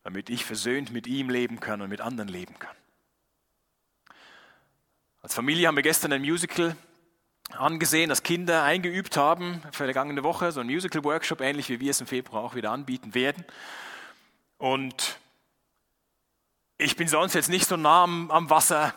damit 0.04 0.30
ich 0.30 0.44
versöhnt 0.44 0.92
mit 0.92 1.08
ihm 1.08 1.30
leben 1.30 1.62
kann 1.62 1.82
und 1.82 1.88
mit 1.88 2.02
anderen 2.02 2.28
leben 2.28 2.60
kann. 2.60 2.76
Als 5.22 5.34
Familie 5.34 5.70
haben 5.70 5.78
wir 5.78 5.82
gestern 5.82 6.12
ein 6.12 6.24
Musical 6.24 6.76
angesehen, 7.52 8.10
das 8.10 8.24
Kinder 8.24 8.64
eingeübt 8.64 9.18
haben 9.18 9.62
für 9.72 9.86
die 9.86 9.94
vergangene 9.94 10.24
Woche, 10.24 10.52
so 10.52 10.62
ein 10.62 10.68
Musical-Workshop, 10.68 11.42
ähnlich 11.42 11.70
wie 11.70 11.80
wir 11.80 11.92
es 11.92 12.02
im 12.02 12.08
Februar 12.08 12.44
auch 12.44 12.56
wieder 12.56 12.72
anbieten 12.72 13.14
werden. 13.14 13.46
Und 14.58 15.20
ich 16.78 16.96
bin 16.96 17.08
sonst 17.08 17.34
jetzt 17.34 17.50
nicht 17.50 17.68
so 17.68 17.78
nah 17.78 18.04
am, 18.04 18.32
am 18.32 18.50
Wasser 18.50 18.94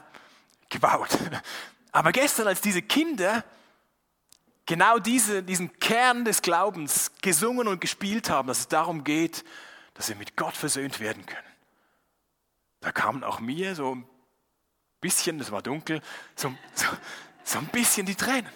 gebaut. 0.69 1.11
Aber 1.93 2.13
gestern, 2.13 2.49
als 2.49 2.61
diese 2.61 2.83
Kinder 2.83 3.45
genau 4.69 4.99
diese, 4.99 5.43
diesen 5.43 5.79
Kern 5.81 6.25
des 6.25 6.43
Glaubens 6.43 7.11
gesungen 7.23 7.67
und 7.67 7.81
gespielt 7.81 8.29
haben, 8.31 8.49
dass 8.49 8.61
es 8.61 8.69
darum 8.69 9.03
geht, 9.03 9.45
dass 9.95 10.09
wir 10.09 10.17
mit 10.17 10.37
Gott 10.37 10.55
versöhnt 10.55 11.01
werden 11.01 11.25
können, 11.27 11.43
da 12.81 12.93
kamen 12.93 13.25
auch 13.25 13.41
mir 13.41 13.75
so 13.75 13.95
ein 13.95 14.07
bisschen, 15.01 15.41
es 15.41 15.51
war 15.51 15.63
dunkel, 15.63 16.03
so, 16.37 16.55
so, 16.75 16.87
so 17.49 17.59
ein 17.59 17.67
bisschen 17.67 18.07
die 18.07 18.15
Tränen. 18.15 18.53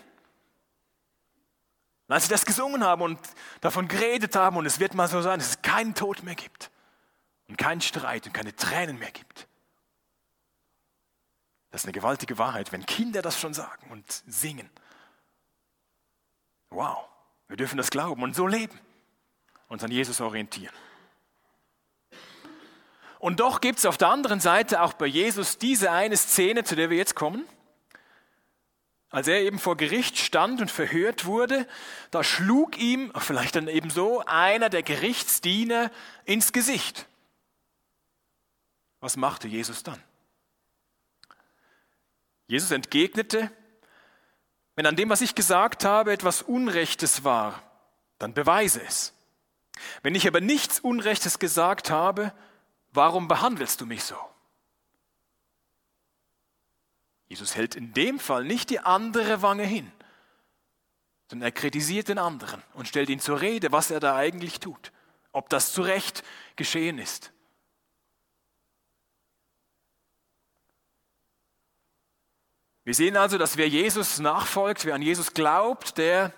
Und 2.08 2.14
als 2.14 2.25
sie 2.25 2.30
das 2.30 2.44
gesungen 2.44 2.84
haben 2.84 3.02
und 3.02 3.18
davon 3.61 3.88
geredet 3.88 4.37
haben, 4.37 4.56
und 4.56 4.66
es 4.66 4.80
wird 4.80 4.94
mal 4.94 5.08
so 5.08 5.22
sein, 5.22 5.38
dass 5.38 5.49
es 5.49 5.62
keinen 5.62 5.94
Tod 5.94 6.22
mehr 6.22 6.34
gibt 6.34 6.70
und 7.49 7.56
keinen 7.56 7.80
Streit 7.80 8.26
und 8.26 8.32
keine 8.32 8.54
Tränen 8.54 8.99
mehr 8.99 9.11
gibt. 9.11 9.49
Das 11.70 11.82
ist 11.82 11.87
eine 11.87 11.92
gewaltige 11.92 12.37
Wahrheit, 12.37 12.70
wenn 12.70 12.84
Kinder 12.84 13.22
das 13.22 13.40
schon 13.40 13.54
sagen 13.54 13.90
und 13.90 14.04
singen. 14.26 14.68
Wow, 16.68 17.08
wir 17.49 17.56
dürfen 17.56 17.78
das 17.78 17.90
glauben 17.90 18.22
und 18.22 18.37
so 18.37 18.46
leben, 18.46 18.78
uns 19.68 19.82
an 19.82 19.90
Jesus 19.90 20.20
orientieren. 20.20 20.75
Und 23.18 23.40
doch 23.40 23.61
gibt 23.62 23.78
es 23.78 23.87
auf 23.87 23.96
der 23.96 24.08
anderen 24.08 24.40
Seite 24.40 24.82
auch 24.82 24.92
bei 24.92 25.06
Jesus 25.06 25.56
diese 25.56 25.92
eine 25.92 26.16
Szene, 26.16 26.64
zu 26.64 26.76
der 26.76 26.90
wir 26.90 26.98
jetzt 26.98 27.14
kommen. 27.14 27.46
Als 29.12 29.29
er 29.29 29.42
eben 29.42 29.59
vor 29.59 29.77
Gericht 29.77 30.16
stand 30.16 30.62
und 30.62 30.70
verhört 30.70 31.27
wurde, 31.27 31.68
da 32.11 32.25
schlug 32.25 32.79
ihm, 32.79 33.12
vielleicht 33.18 33.57
dann 33.57 33.68
eben 33.68 33.90
so, 33.90 34.25
einer 34.25 34.70
der 34.70 34.83
Gerichtsdiener 34.83 35.90
ins 36.25 36.53
Gesicht. 36.53 37.07
Was 39.01 39.18
machte 39.18 39.48
Jesus 39.48 39.83
dann? 39.83 40.03
Jesus 42.46 42.70
entgegnete, 42.70 43.51
wenn 44.77 44.87
an 44.87 44.96
dem, 44.96 45.11
was 45.11 45.20
ich 45.20 45.35
gesagt 45.35 45.85
habe, 45.85 46.12
etwas 46.12 46.40
Unrechtes 46.40 47.22
war, 47.22 47.62
dann 48.18 48.33
beweise 48.33 48.83
es. 48.83 49.12
Wenn 50.03 50.14
ich 50.14 50.27
aber 50.27 50.40
nichts 50.40 50.81
Unrechtes 50.81 51.38
gesagt 51.38 51.90
habe, 51.90 52.33
warum 52.92 53.29
behandelst 53.29 53.83
du 53.83 53.87
mich 53.87 54.05
so? 54.05 54.16
Jesus 57.33 57.57
hält 57.57 57.77
in 57.77 57.95
dem 57.95 58.18
Fall 58.18 58.45
nicht 58.45 58.68
die 58.68 58.81
andere 58.81 59.40
Wange 59.40 59.64
hin, 59.64 59.90
sondern 61.31 61.49
er 61.49 61.53
kritisiert 61.53 62.09
den 62.09 62.18
anderen 62.18 62.62
und 62.75 62.88
stellt 62.88 63.09
ihn 63.09 63.21
zur 63.21 63.40
Rede, 63.40 63.73
was 63.73 63.90
er 63.90 64.01
da 64.01 64.14
eigentlich 64.16 64.61
tut, 64.61 64.92
ob 65.33 65.49
das 65.49 65.73
zu 65.73 65.81
Recht 65.81 66.23
geschehen 66.57 66.99
ist. 66.99 67.33
Wir 72.85 72.92
sehen 72.92 73.16
also, 73.16 73.38
dass 73.38 73.57
wer 73.57 73.66
Jesus 73.66 74.18
nachfolgt, 74.18 74.85
wer 74.85 74.95
an 74.95 75.01
Jesus 75.01 75.33
glaubt, 75.33 75.97
der 75.97 76.35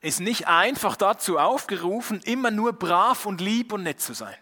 ist 0.00 0.18
nicht 0.18 0.48
einfach 0.48 0.96
dazu 0.96 1.38
aufgerufen, 1.38 2.20
immer 2.24 2.50
nur 2.50 2.72
brav 2.72 3.24
und 3.24 3.40
lieb 3.40 3.72
und 3.72 3.84
nett 3.84 4.00
zu 4.00 4.14
sein. 4.14 4.34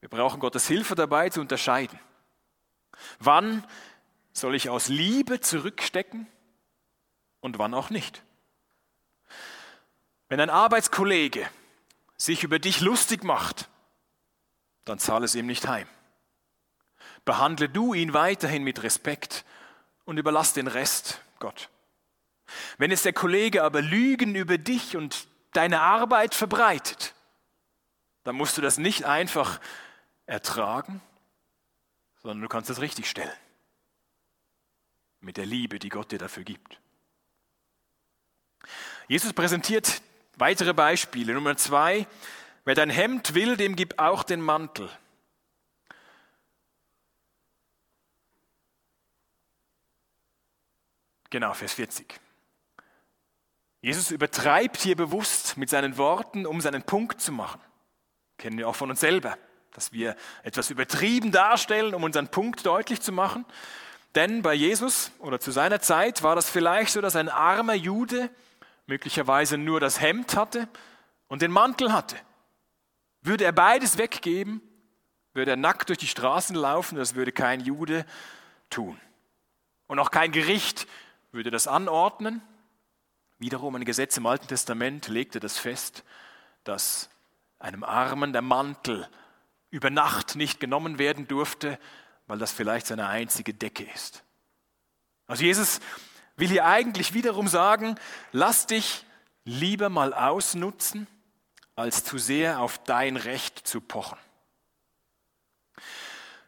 Wir 0.00 0.08
brauchen 0.08 0.40
Gottes 0.40 0.66
Hilfe 0.68 0.94
dabei 0.94 1.28
zu 1.28 1.40
unterscheiden. 1.40 1.98
Wann 3.18 3.64
soll 4.32 4.54
ich 4.54 4.68
aus 4.68 4.88
Liebe 4.88 5.40
zurückstecken 5.40 6.26
und 7.40 7.58
wann 7.58 7.74
auch 7.74 7.90
nicht? 7.90 8.22
Wenn 10.28 10.40
ein 10.40 10.50
Arbeitskollege 10.50 11.48
sich 12.16 12.44
über 12.44 12.58
dich 12.58 12.80
lustig 12.80 13.24
macht, 13.24 13.68
dann 14.84 14.98
zahle 14.98 15.24
es 15.24 15.34
ihm 15.34 15.46
nicht 15.46 15.66
heim. 15.68 15.88
Behandle 17.24 17.68
du 17.68 17.94
ihn 17.94 18.14
weiterhin 18.14 18.62
mit 18.62 18.82
Respekt 18.82 19.44
und 20.04 20.18
überlass 20.18 20.52
den 20.54 20.66
Rest 20.66 21.20
Gott. 21.38 21.68
Wenn 22.78 22.90
es 22.90 23.02
der 23.02 23.12
Kollege 23.12 23.62
aber 23.62 23.82
Lügen 23.82 24.34
über 24.34 24.58
dich 24.58 24.96
und 24.96 25.28
deine 25.52 25.80
Arbeit 25.80 26.34
verbreitet, 26.34 27.14
dann 28.24 28.36
musst 28.36 28.56
du 28.56 28.62
das 28.62 28.78
nicht 28.78 29.04
einfach 29.04 29.60
ertragen, 30.28 31.00
sondern 32.22 32.42
du 32.42 32.48
kannst 32.48 32.70
es 32.70 32.80
richtig 32.80 33.08
stellen. 33.08 33.32
Mit 35.20 35.36
der 35.36 35.46
Liebe, 35.46 35.78
die 35.78 35.88
Gott 35.88 36.12
dir 36.12 36.18
dafür 36.18 36.44
gibt. 36.44 36.80
Jesus 39.08 39.32
präsentiert 39.32 40.02
weitere 40.36 40.74
Beispiele. 40.74 41.32
Nummer 41.32 41.56
zwei, 41.56 42.06
wer 42.64 42.74
dein 42.74 42.90
Hemd 42.90 43.34
will, 43.34 43.56
dem 43.56 43.74
gib 43.74 43.98
auch 43.98 44.22
den 44.22 44.40
Mantel. 44.40 44.90
Genau, 51.30 51.52
Vers 51.54 51.74
40. 51.74 52.20
Jesus 53.80 54.10
übertreibt 54.10 54.78
hier 54.78 54.96
bewusst 54.96 55.56
mit 55.56 55.68
seinen 55.68 55.96
Worten, 55.96 56.46
um 56.46 56.60
seinen 56.60 56.82
Punkt 56.82 57.20
zu 57.20 57.32
machen. 57.32 57.60
Kennen 58.36 58.58
wir 58.58 58.68
auch 58.68 58.76
von 58.76 58.90
uns 58.90 59.00
selber 59.00 59.36
dass 59.72 59.92
wir 59.92 60.16
etwas 60.42 60.70
übertrieben 60.70 61.32
darstellen, 61.32 61.94
um 61.94 62.04
unseren 62.04 62.28
Punkt 62.28 62.64
deutlich 62.66 63.00
zu 63.00 63.12
machen. 63.12 63.44
Denn 64.14 64.42
bei 64.42 64.54
Jesus 64.54 65.12
oder 65.18 65.38
zu 65.38 65.50
seiner 65.50 65.80
Zeit 65.80 66.22
war 66.22 66.34
das 66.34 66.48
vielleicht 66.50 66.92
so, 66.92 67.00
dass 67.00 67.16
ein 67.16 67.28
armer 67.28 67.74
Jude 67.74 68.30
möglicherweise 68.86 69.58
nur 69.58 69.80
das 69.80 70.00
Hemd 70.00 70.34
hatte 70.34 70.68
und 71.28 71.42
den 71.42 71.52
Mantel 71.52 71.92
hatte. 71.92 72.16
Würde 73.20 73.44
er 73.44 73.52
beides 73.52 73.98
weggeben, 73.98 74.62
würde 75.34 75.52
er 75.52 75.56
nackt 75.56 75.88
durch 75.88 75.98
die 75.98 76.06
Straßen 76.06 76.56
laufen, 76.56 76.96
das 76.96 77.14
würde 77.14 77.32
kein 77.32 77.60
Jude 77.60 78.04
tun. 78.70 78.98
Und 79.86 79.98
auch 79.98 80.10
kein 80.10 80.32
Gericht 80.32 80.86
würde 81.32 81.50
das 81.50 81.66
anordnen. 81.66 82.42
Wiederum 83.38 83.74
ein 83.76 83.84
Gesetz 83.84 84.16
im 84.16 84.26
Alten 84.26 84.48
Testament 84.48 85.08
legte 85.08 85.38
das 85.38 85.58
fest, 85.58 86.02
dass 86.64 87.08
einem 87.58 87.84
Armen 87.84 88.32
der 88.32 88.42
Mantel 88.42 89.08
über 89.70 89.90
Nacht 89.90 90.36
nicht 90.36 90.60
genommen 90.60 90.98
werden 90.98 91.28
durfte, 91.28 91.78
weil 92.26 92.38
das 92.38 92.52
vielleicht 92.52 92.86
seine 92.86 93.08
einzige 93.08 93.54
Decke 93.54 93.84
ist. 93.94 94.22
Also 95.26 95.44
Jesus 95.44 95.80
will 96.36 96.48
hier 96.48 96.66
eigentlich 96.66 97.14
wiederum 97.14 97.48
sagen, 97.48 97.96
lass 98.32 98.66
dich 98.66 99.04
lieber 99.44 99.88
mal 99.88 100.14
ausnutzen, 100.14 101.06
als 101.76 102.04
zu 102.04 102.18
sehr 102.18 102.60
auf 102.60 102.78
dein 102.84 103.16
Recht 103.16 103.66
zu 103.66 103.80
pochen. 103.80 104.18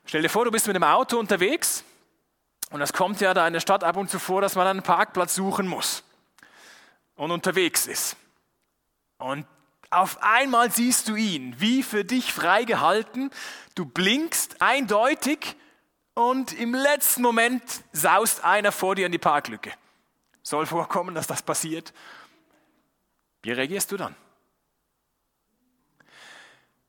Stell 0.04 0.22
dir 0.22 0.28
vor, 0.28 0.44
du 0.44 0.50
bist 0.50 0.66
mit 0.66 0.76
dem 0.76 0.82
Auto 0.82 1.18
unterwegs 1.18 1.84
und 2.70 2.80
es 2.80 2.92
kommt 2.92 3.20
ja 3.20 3.34
da 3.34 3.46
in 3.46 3.52
der 3.52 3.60
Stadt 3.60 3.84
ab 3.84 3.96
und 3.96 4.10
zu 4.10 4.18
vor, 4.18 4.40
dass 4.40 4.54
man 4.54 4.66
einen 4.66 4.82
Parkplatz 4.82 5.34
suchen 5.34 5.66
muss. 5.66 6.02
und 7.20 7.30
unterwegs 7.32 7.86
ist. 7.86 8.16
Und 9.18 9.46
auf 9.90 10.22
einmal 10.22 10.70
siehst 10.70 11.08
du 11.08 11.16
ihn, 11.16 11.54
wie 11.58 11.82
für 11.82 12.04
dich 12.04 12.32
freigehalten. 12.32 13.30
Du 13.74 13.84
blinkst 13.84 14.62
eindeutig 14.62 15.56
und 16.14 16.52
im 16.52 16.74
letzten 16.74 17.22
Moment 17.22 17.62
saust 17.92 18.44
einer 18.44 18.70
vor 18.70 18.94
dir 18.94 19.06
in 19.06 19.12
die 19.12 19.18
Parklücke. 19.18 19.72
Soll 20.42 20.66
vorkommen, 20.66 21.14
dass 21.14 21.26
das 21.26 21.42
passiert. 21.42 21.92
Wie 23.42 23.50
reagierst 23.50 23.90
du 23.90 23.96
dann? 23.96 24.14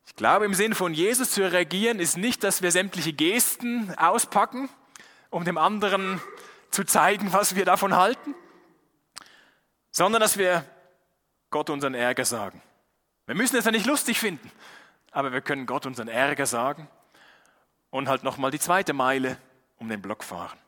Ich 0.05 0.15
glaube, 0.15 0.45
im 0.45 0.53
Sinn 0.53 0.75
von 0.75 0.93
Jesus 0.93 1.31
zu 1.31 1.49
reagieren 1.49 1.99
ist 1.99 2.17
nicht, 2.17 2.43
dass 2.43 2.61
wir 2.61 2.71
sämtliche 2.71 3.13
Gesten 3.13 3.97
auspacken, 3.97 4.69
um 5.29 5.45
dem 5.45 5.57
anderen 5.57 6.21
zu 6.69 6.83
zeigen, 6.83 7.33
was 7.33 7.55
wir 7.55 7.65
davon 7.65 7.95
halten, 7.95 8.35
sondern 9.91 10.21
dass 10.21 10.37
wir 10.37 10.65
Gott 11.49 11.69
unseren 11.69 11.93
Ärger 11.93 12.25
sagen. 12.25 12.61
Wir 13.31 13.37
müssen 13.37 13.55
es 13.55 13.63
ja 13.63 13.71
nicht 13.71 13.85
lustig 13.85 14.19
finden, 14.19 14.51
aber 15.11 15.31
wir 15.31 15.39
können 15.39 15.65
Gott 15.65 15.85
unseren 15.85 16.09
Ärger 16.09 16.45
sagen 16.45 16.89
und 17.89 18.09
halt 18.09 18.23
nochmal 18.25 18.51
die 18.51 18.59
zweite 18.59 18.91
Meile 18.91 19.37
um 19.77 19.87
den 19.87 20.01
Block 20.01 20.25
fahren. 20.25 20.59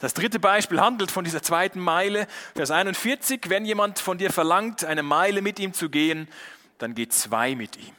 Das 0.00 0.12
dritte 0.12 0.38
Beispiel 0.38 0.78
handelt 0.78 1.10
von 1.10 1.24
dieser 1.24 1.42
zweiten 1.42 1.80
Meile, 1.80 2.26
Vers 2.54 2.70
41. 2.70 3.48
Wenn 3.48 3.64
jemand 3.64 3.98
von 3.98 4.18
dir 4.18 4.30
verlangt, 4.30 4.84
eine 4.84 5.02
Meile 5.02 5.40
mit 5.40 5.58
ihm 5.58 5.72
zu 5.72 5.88
gehen, 5.88 6.28
dann 6.76 6.94
geh 6.94 7.08
zwei 7.08 7.54
mit 7.54 7.78
ihm. 7.78 7.96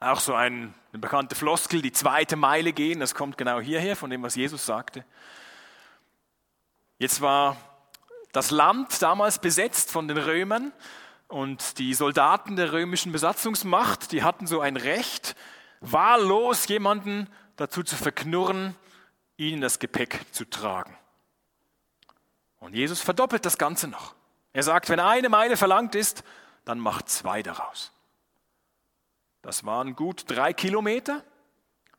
Auch 0.00 0.20
so 0.20 0.34
ein, 0.34 0.74
eine 0.92 1.00
bekannte 1.00 1.34
Floskel, 1.34 1.80
die 1.80 1.92
zweite 1.92 2.36
Meile 2.36 2.74
gehen, 2.74 3.00
das 3.00 3.14
kommt 3.14 3.38
genau 3.38 3.60
hierher, 3.60 3.96
von 3.96 4.10
dem, 4.10 4.22
was 4.22 4.34
Jesus 4.34 4.66
sagte. 4.66 5.06
Jetzt 6.98 7.22
war 7.22 7.56
das 8.32 8.50
Land 8.50 9.00
damals 9.00 9.38
besetzt 9.38 9.90
von 9.90 10.06
den 10.06 10.18
Römern 10.18 10.70
und 11.28 11.78
die 11.78 11.94
Soldaten 11.94 12.56
der 12.56 12.72
römischen 12.72 13.12
Besatzungsmacht, 13.12 14.12
die 14.12 14.22
hatten 14.22 14.46
so 14.46 14.60
ein 14.60 14.76
Recht, 14.76 15.36
wahllos 15.80 16.68
jemanden 16.68 17.28
dazu 17.56 17.82
zu 17.82 17.96
verknurren, 17.96 18.76
ihnen 19.36 19.60
das 19.60 19.78
Gepäck 19.78 20.20
zu 20.32 20.44
tragen. 20.44 20.96
Und 22.60 22.74
Jesus 22.74 23.00
verdoppelt 23.00 23.44
das 23.44 23.58
Ganze 23.58 23.88
noch. 23.88 24.14
Er 24.52 24.62
sagt, 24.62 24.88
wenn 24.88 25.00
eine 25.00 25.28
Meile 25.28 25.56
verlangt 25.56 25.94
ist, 25.94 26.24
dann 26.64 26.78
macht 26.78 27.08
zwei 27.08 27.42
daraus. 27.42 27.92
Das 29.42 29.64
waren 29.64 29.94
gut 29.96 30.24
drei 30.28 30.52
Kilometer. 30.52 31.22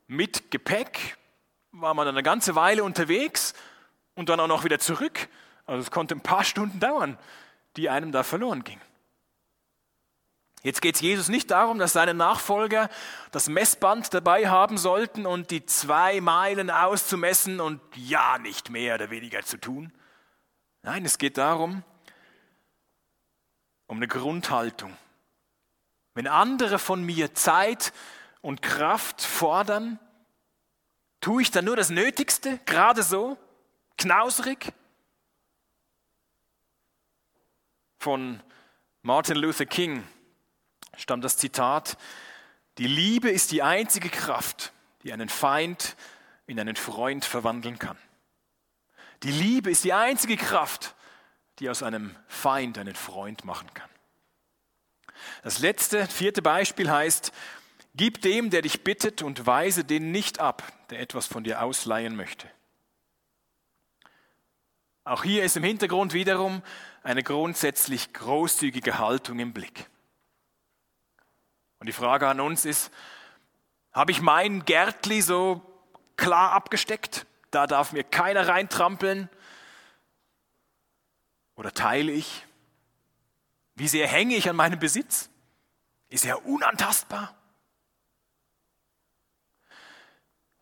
Mit 0.08 0.50
Gepäck 0.50 1.16
war 1.70 1.94
man 1.94 2.08
eine 2.08 2.22
ganze 2.22 2.54
Weile 2.54 2.82
unterwegs 2.82 3.54
und 4.14 4.28
dann 4.28 4.40
auch 4.40 4.48
noch 4.48 4.64
wieder 4.64 4.78
zurück. 4.78 5.28
Also 5.66 5.82
es 5.82 5.90
konnte 5.90 6.14
ein 6.14 6.20
paar 6.20 6.44
Stunden 6.44 6.80
dauern, 6.80 7.18
die 7.76 7.88
einem 7.88 8.10
da 8.10 8.22
verloren 8.22 8.64
gingen. 8.64 8.80
Jetzt 10.66 10.82
geht 10.82 10.96
es 10.96 11.00
Jesus 11.00 11.28
nicht 11.28 11.52
darum, 11.52 11.78
dass 11.78 11.92
seine 11.92 12.12
Nachfolger 12.12 12.90
das 13.30 13.48
Messband 13.48 14.12
dabei 14.12 14.48
haben 14.48 14.78
sollten 14.78 15.24
und 15.24 15.52
die 15.52 15.64
zwei 15.64 16.20
Meilen 16.20 16.70
auszumessen 16.70 17.60
und 17.60 17.80
ja 17.94 18.36
nicht 18.38 18.68
mehr 18.68 18.96
oder 18.96 19.10
weniger 19.10 19.44
zu 19.44 19.58
tun. 19.58 19.92
Nein, 20.82 21.04
es 21.04 21.18
geht 21.18 21.38
darum, 21.38 21.84
um 23.86 23.98
eine 23.98 24.08
Grundhaltung. 24.08 24.96
Wenn 26.14 26.26
andere 26.26 26.80
von 26.80 27.00
mir 27.04 27.32
Zeit 27.32 27.92
und 28.40 28.60
Kraft 28.60 29.22
fordern, 29.22 30.00
tue 31.20 31.42
ich 31.42 31.52
dann 31.52 31.66
nur 31.66 31.76
das 31.76 31.90
Nötigste, 31.90 32.58
gerade 32.66 33.04
so, 33.04 33.38
knausrig? 33.98 34.72
Von 38.00 38.42
Martin 39.02 39.36
Luther 39.36 39.66
King 39.66 40.02
stammt 40.96 41.24
das 41.24 41.36
Zitat, 41.36 41.96
die 42.78 42.86
Liebe 42.86 43.30
ist 43.30 43.52
die 43.52 43.62
einzige 43.62 44.10
Kraft, 44.10 44.72
die 45.02 45.12
einen 45.12 45.28
Feind 45.28 45.96
in 46.46 46.60
einen 46.60 46.76
Freund 46.76 47.24
verwandeln 47.24 47.78
kann. 47.78 47.98
Die 49.22 49.30
Liebe 49.30 49.70
ist 49.70 49.84
die 49.84 49.92
einzige 49.92 50.36
Kraft, 50.36 50.94
die 51.58 51.70
aus 51.70 51.82
einem 51.82 52.14
Feind 52.28 52.78
einen 52.78 52.94
Freund 52.94 53.44
machen 53.44 53.72
kann. 53.72 53.88
Das 55.42 55.58
letzte, 55.58 56.06
vierte 56.06 56.42
Beispiel 56.42 56.90
heißt, 56.90 57.32
gib 57.94 58.20
dem, 58.20 58.50
der 58.50 58.62
dich 58.62 58.84
bittet 58.84 59.22
und 59.22 59.46
weise 59.46 59.84
den 59.84 60.10
nicht 60.10 60.38
ab, 60.38 60.62
der 60.90 61.00
etwas 61.00 61.26
von 61.26 61.44
dir 61.44 61.62
ausleihen 61.62 62.14
möchte. 62.14 62.50
Auch 65.04 65.22
hier 65.22 65.44
ist 65.44 65.56
im 65.56 65.62
Hintergrund 65.62 66.12
wiederum 66.12 66.62
eine 67.02 67.22
grundsätzlich 67.22 68.12
großzügige 68.12 68.98
Haltung 68.98 69.38
im 69.38 69.52
Blick. 69.52 69.88
Und 71.86 71.90
die 71.90 72.02
Frage 72.02 72.26
an 72.26 72.40
uns 72.40 72.64
ist, 72.64 72.90
habe 73.92 74.10
ich 74.10 74.20
mein 74.20 74.64
Gärtli 74.64 75.22
so 75.22 75.62
klar 76.16 76.50
abgesteckt? 76.50 77.26
Da 77.52 77.68
darf 77.68 77.92
mir 77.92 78.02
keiner 78.02 78.48
reintrampeln. 78.48 79.30
Oder 81.54 81.72
teile 81.72 82.10
ich? 82.10 82.44
Wie 83.76 83.86
sehr 83.86 84.08
hänge 84.08 84.34
ich 84.34 84.50
an 84.50 84.56
meinem 84.56 84.80
Besitz? 84.80 85.30
Ist 86.08 86.24
er 86.24 86.44
unantastbar? 86.44 87.36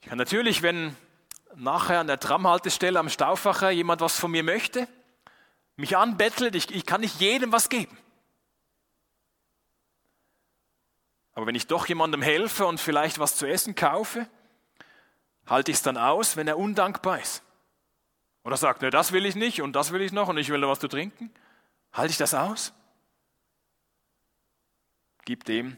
Ich 0.03 0.09
kann 0.09 0.19
natürlich, 0.19 0.61
wenn 0.61 0.95
nachher 1.55 2.01
an 2.01 2.07
der 2.07 2.21
Tramhaltestelle 2.21 2.99
am 2.99 3.09
Stauffacher 3.09 3.71
jemand 3.71 4.03
was 4.03 4.21
von 4.21 4.31
mir 4.31 4.43
möchte, 4.43 4.87
mich 5.77 5.97
anbettelt, 5.97 6.55
ich, 6.55 6.71
ich 6.71 6.85
kann 6.85 7.01
nicht 7.01 7.19
jedem 7.19 7.51
was 7.51 7.71
geben. 7.71 7.97
Aber 11.35 11.47
wenn 11.47 11.55
ich 11.55 11.67
doch 11.67 11.87
jemandem 11.87 12.23
helfe 12.23 12.67
und 12.67 12.81
vielleicht 12.81 13.19
was 13.19 13.37
zu 13.37 13.47
essen 13.47 13.75
kaufe, 13.75 14.29
halte 15.47 15.71
ich 15.71 15.79
es 15.79 15.83
dann 15.83 15.97
aus, 15.97 16.37
wenn 16.37 16.49
er 16.49 16.59
undankbar 16.59 17.21
ist. 17.21 17.43
Oder 18.45 18.57
sagt, 18.57 18.83
ne, 18.83 18.91
das 18.91 19.13
will 19.13 19.27
ich 19.27 19.35
nicht 19.35 19.63
und 19.63 19.73
das 19.73 19.93
will 19.93 20.03
ich 20.03 20.13
noch 20.13 20.29
und 20.29 20.37
ich 20.37 20.49
will 20.51 20.61
noch 20.61 20.69
was 20.69 20.81
zu 20.81 20.89
trinken. 20.89 21.33
Halte 21.93 22.13
ich 22.13 22.19
das 22.19 22.35
aus? 22.35 22.73
Gib 25.25 25.45
dem, 25.45 25.77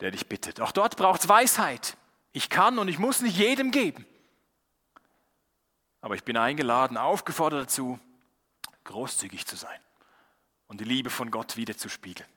der 0.00 0.10
dich 0.10 0.26
bittet. 0.26 0.60
Auch 0.60 0.72
dort 0.72 0.96
braucht 0.96 1.22
es 1.22 1.28
Weisheit. 1.28 1.96
Ich 2.32 2.50
kann 2.50 2.78
und 2.78 2.88
ich 2.88 2.98
muss 2.98 3.20
nicht 3.20 3.36
jedem 3.36 3.70
geben. 3.70 4.06
Aber 6.00 6.14
ich 6.14 6.24
bin 6.24 6.36
eingeladen, 6.36 6.96
aufgefordert 6.96 7.62
dazu, 7.62 7.98
großzügig 8.84 9.46
zu 9.46 9.56
sein 9.56 9.80
und 10.66 10.80
die 10.80 10.84
Liebe 10.84 11.10
von 11.10 11.30
Gott 11.30 11.56
wiederzuspiegeln. 11.56 12.28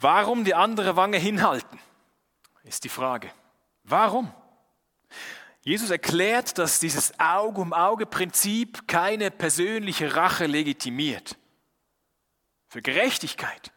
Warum 0.00 0.44
die 0.44 0.54
andere 0.54 0.96
Wange 0.96 1.18
hinhalten, 1.18 1.78
ist 2.62 2.84
die 2.84 2.88
Frage. 2.88 3.30
Warum? 3.84 4.32
Jesus 5.60 5.90
erklärt, 5.90 6.56
dass 6.56 6.80
dieses 6.80 7.20
Auge-um-Auge-Prinzip 7.20 8.88
keine 8.88 9.30
persönliche 9.30 10.16
Rache 10.16 10.46
legitimiert. 10.46 11.36
Für 12.68 12.80
Gerechtigkeit 12.80 13.72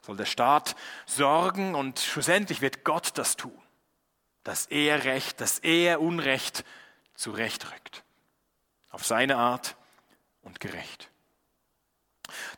soll 0.00 0.16
der 0.16 0.24
Staat 0.24 0.74
sorgen 1.04 1.74
und 1.74 1.98
schlussendlich 1.98 2.62
wird 2.62 2.82
Gott 2.82 3.18
das 3.18 3.36
tun, 3.36 3.60
dass 4.44 4.64
er 4.66 5.04
Recht, 5.04 5.38
dass 5.42 5.58
er 5.58 6.00
Unrecht 6.00 6.64
zurechtrückt. 7.14 8.04
Auf 8.88 9.04
seine 9.04 9.36
Art 9.36 9.76
und 10.40 10.60
gerecht. 10.60 11.10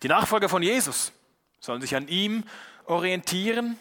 Die 0.04 0.08
Nachfolger 0.08 0.48
von 0.48 0.62
Jesus 0.62 1.10
sollen 1.58 1.80
sich 1.80 1.96
an 1.96 2.06
ihm 2.06 2.44
orientieren 2.90 3.79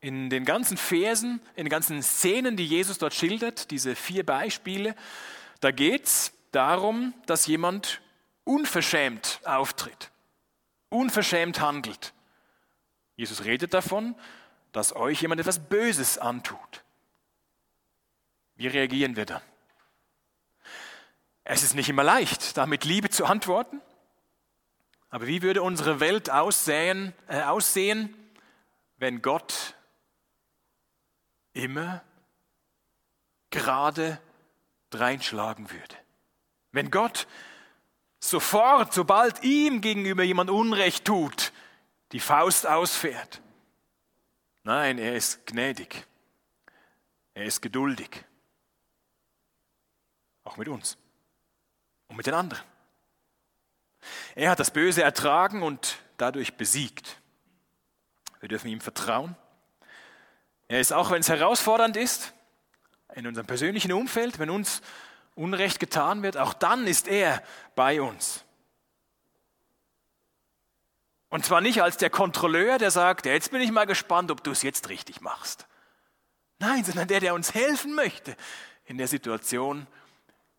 in 0.00 0.30
den 0.30 0.44
ganzen 0.44 0.78
Versen, 0.78 1.40
in 1.56 1.66
den 1.66 1.70
ganzen 1.70 2.02
Szenen, 2.02 2.56
die 2.56 2.66
Jesus 2.66 2.98
dort 2.98 3.14
schildert, 3.14 3.70
diese 3.70 3.94
vier 3.94 4.24
Beispiele. 4.24 4.96
Da 5.60 5.70
geht 5.70 6.06
es 6.06 6.32
darum, 6.50 7.12
dass 7.26 7.46
jemand 7.46 8.00
unverschämt 8.44 9.40
auftritt, 9.44 10.10
unverschämt 10.88 11.60
handelt. 11.60 12.14
Jesus 13.14 13.44
redet 13.44 13.74
davon, 13.74 14.14
dass 14.72 14.96
euch 14.96 15.20
jemand 15.20 15.42
etwas 15.42 15.58
Böses 15.58 16.16
antut. 16.16 16.82
Wie 18.56 18.68
reagieren 18.68 19.16
wir 19.16 19.26
dann? 19.26 19.42
Es 21.44 21.62
ist 21.62 21.74
nicht 21.74 21.90
immer 21.90 22.04
leicht, 22.04 22.56
da 22.56 22.64
mit 22.64 22.84
Liebe 22.84 23.10
zu 23.10 23.26
antworten. 23.26 23.82
Aber 25.10 25.26
wie 25.26 25.42
würde 25.42 25.62
unsere 25.62 26.00
Welt 26.00 26.30
aussehen, 26.30 27.12
äh, 27.26 27.42
aussehen 27.42 28.14
wenn 29.00 29.22
Gott 29.22 29.74
immer 31.54 32.04
gerade 33.48 34.20
dreinschlagen 34.90 35.70
würde. 35.70 35.96
Wenn 36.70 36.90
Gott 36.90 37.26
sofort, 38.20 38.92
sobald 38.92 39.42
ihm 39.42 39.80
gegenüber 39.80 40.22
jemand 40.22 40.50
Unrecht 40.50 41.06
tut, 41.06 41.52
die 42.12 42.20
Faust 42.20 42.66
ausfährt. 42.66 43.40
Nein, 44.62 44.98
er 44.98 45.16
ist 45.16 45.46
gnädig. 45.46 46.06
Er 47.32 47.46
ist 47.46 47.62
geduldig. 47.62 48.24
Auch 50.44 50.56
mit 50.58 50.68
uns. 50.68 50.96
und 52.08 52.16
mit 52.16 52.26
den 52.26 52.34
anderen. 52.34 52.64
Er 54.34 54.50
hat 54.50 54.58
das 54.58 54.72
Böse 54.72 55.02
ertragen 55.02 55.62
und 55.62 55.98
dadurch 56.16 56.56
besiegt. 56.56 57.19
Wir 58.40 58.48
dürfen 58.48 58.68
ihm 58.68 58.80
vertrauen. 58.80 59.36
Er 60.68 60.80
ist 60.80 60.92
auch, 60.92 61.10
wenn 61.10 61.20
es 61.20 61.28
herausfordernd 61.28 61.96
ist, 61.96 62.32
in 63.14 63.26
unserem 63.26 63.46
persönlichen 63.46 63.92
Umfeld, 63.92 64.38
wenn 64.38 64.50
uns 64.50 64.82
Unrecht 65.34 65.80
getan 65.80 66.22
wird, 66.22 66.36
auch 66.36 66.54
dann 66.54 66.86
ist 66.86 67.08
er 67.08 67.42
bei 67.74 68.00
uns. 68.00 68.44
Und 71.28 71.44
zwar 71.44 71.60
nicht 71.60 71.82
als 71.82 71.96
der 71.96 72.10
Kontrolleur, 72.10 72.78
der 72.78 72.90
sagt, 72.90 73.26
jetzt 73.26 73.52
bin 73.52 73.60
ich 73.60 73.70
mal 73.70 73.86
gespannt, 73.86 74.30
ob 74.30 74.42
du 74.42 74.50
es 74.50 74.62
jetzt 74.62 74.88
richtig 74.88 75.20
machst. 75.20 75.66
Nein, 76.58 76.84
sondern 76.84 77.08
der, 77.08 77.20
der 77.20 77.34
uns 77.34 77.54
helfen 77.54 77.94
möchte, 77.94 78.36
in 78.84 78.98
der 78.98 79.08
Situation 79.08 79.86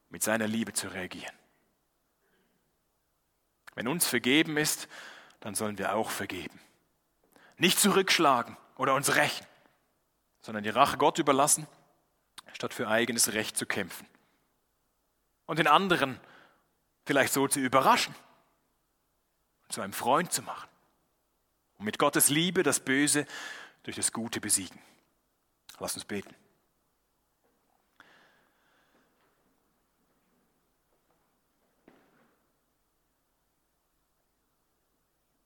mit 0.09 0.23
seiner 0.23 0.47
Liebe 0.47 0.73
zu 0.73 0.87
reagieren. 0.87 1.35
Wenn 3.75 3.87
uns 3.87 4.07
vergeben 4.07 4.57
ist, 4.57 4.87
dann 5.41 5.55
sollen 5.55 5.77
wir 5.77 5.95
auch 5.95 6.09
vergeben. 6.09 6.59
Nicht 7.61 7.79
zurückschlagen 7.79 8.57
oder 8.75 8.95
uns 8.95 9.13
rächen, 9.15 9.45
sondern 10.41 10.63
die 10.63 10.71
Rache 10.71 10.97
Gott 10.97 11.19
überlassen, 11.19 11.67
statt 12.53 12.73
für 12.73 12.87
eigenes 12.87 13.33
Recht 13.33 13.55
zu 13.55 13.67
kämpfen. 13.67 14.07
Und 15.45 15.59
den 15.59 15.67
anderen 15.67 16.19
vielleicht 17.05 17.31
so 17.31 17.47
zu 17.47 17.59
überraschen, 17.59 18.15
zu 19.69 19.81
einem 19.81 19.93
Freund 19.93 20.33
zu 20.33 20.41
machen. 20.41 20.67
Und 21.77 21.85
mit 21.85 21.99
Gottes 21.99 22.29
Liebe 22.29 22.63
das 22.63 22.79
Böse 22.79 23.27
durch 23.83 23.95
das 23.95 24.11
Gute 24.11 24.41
besiegen. 24.41 24.79
Lass 25.77 25.93
uns 25.93 26.05
beten. 26.05 26.33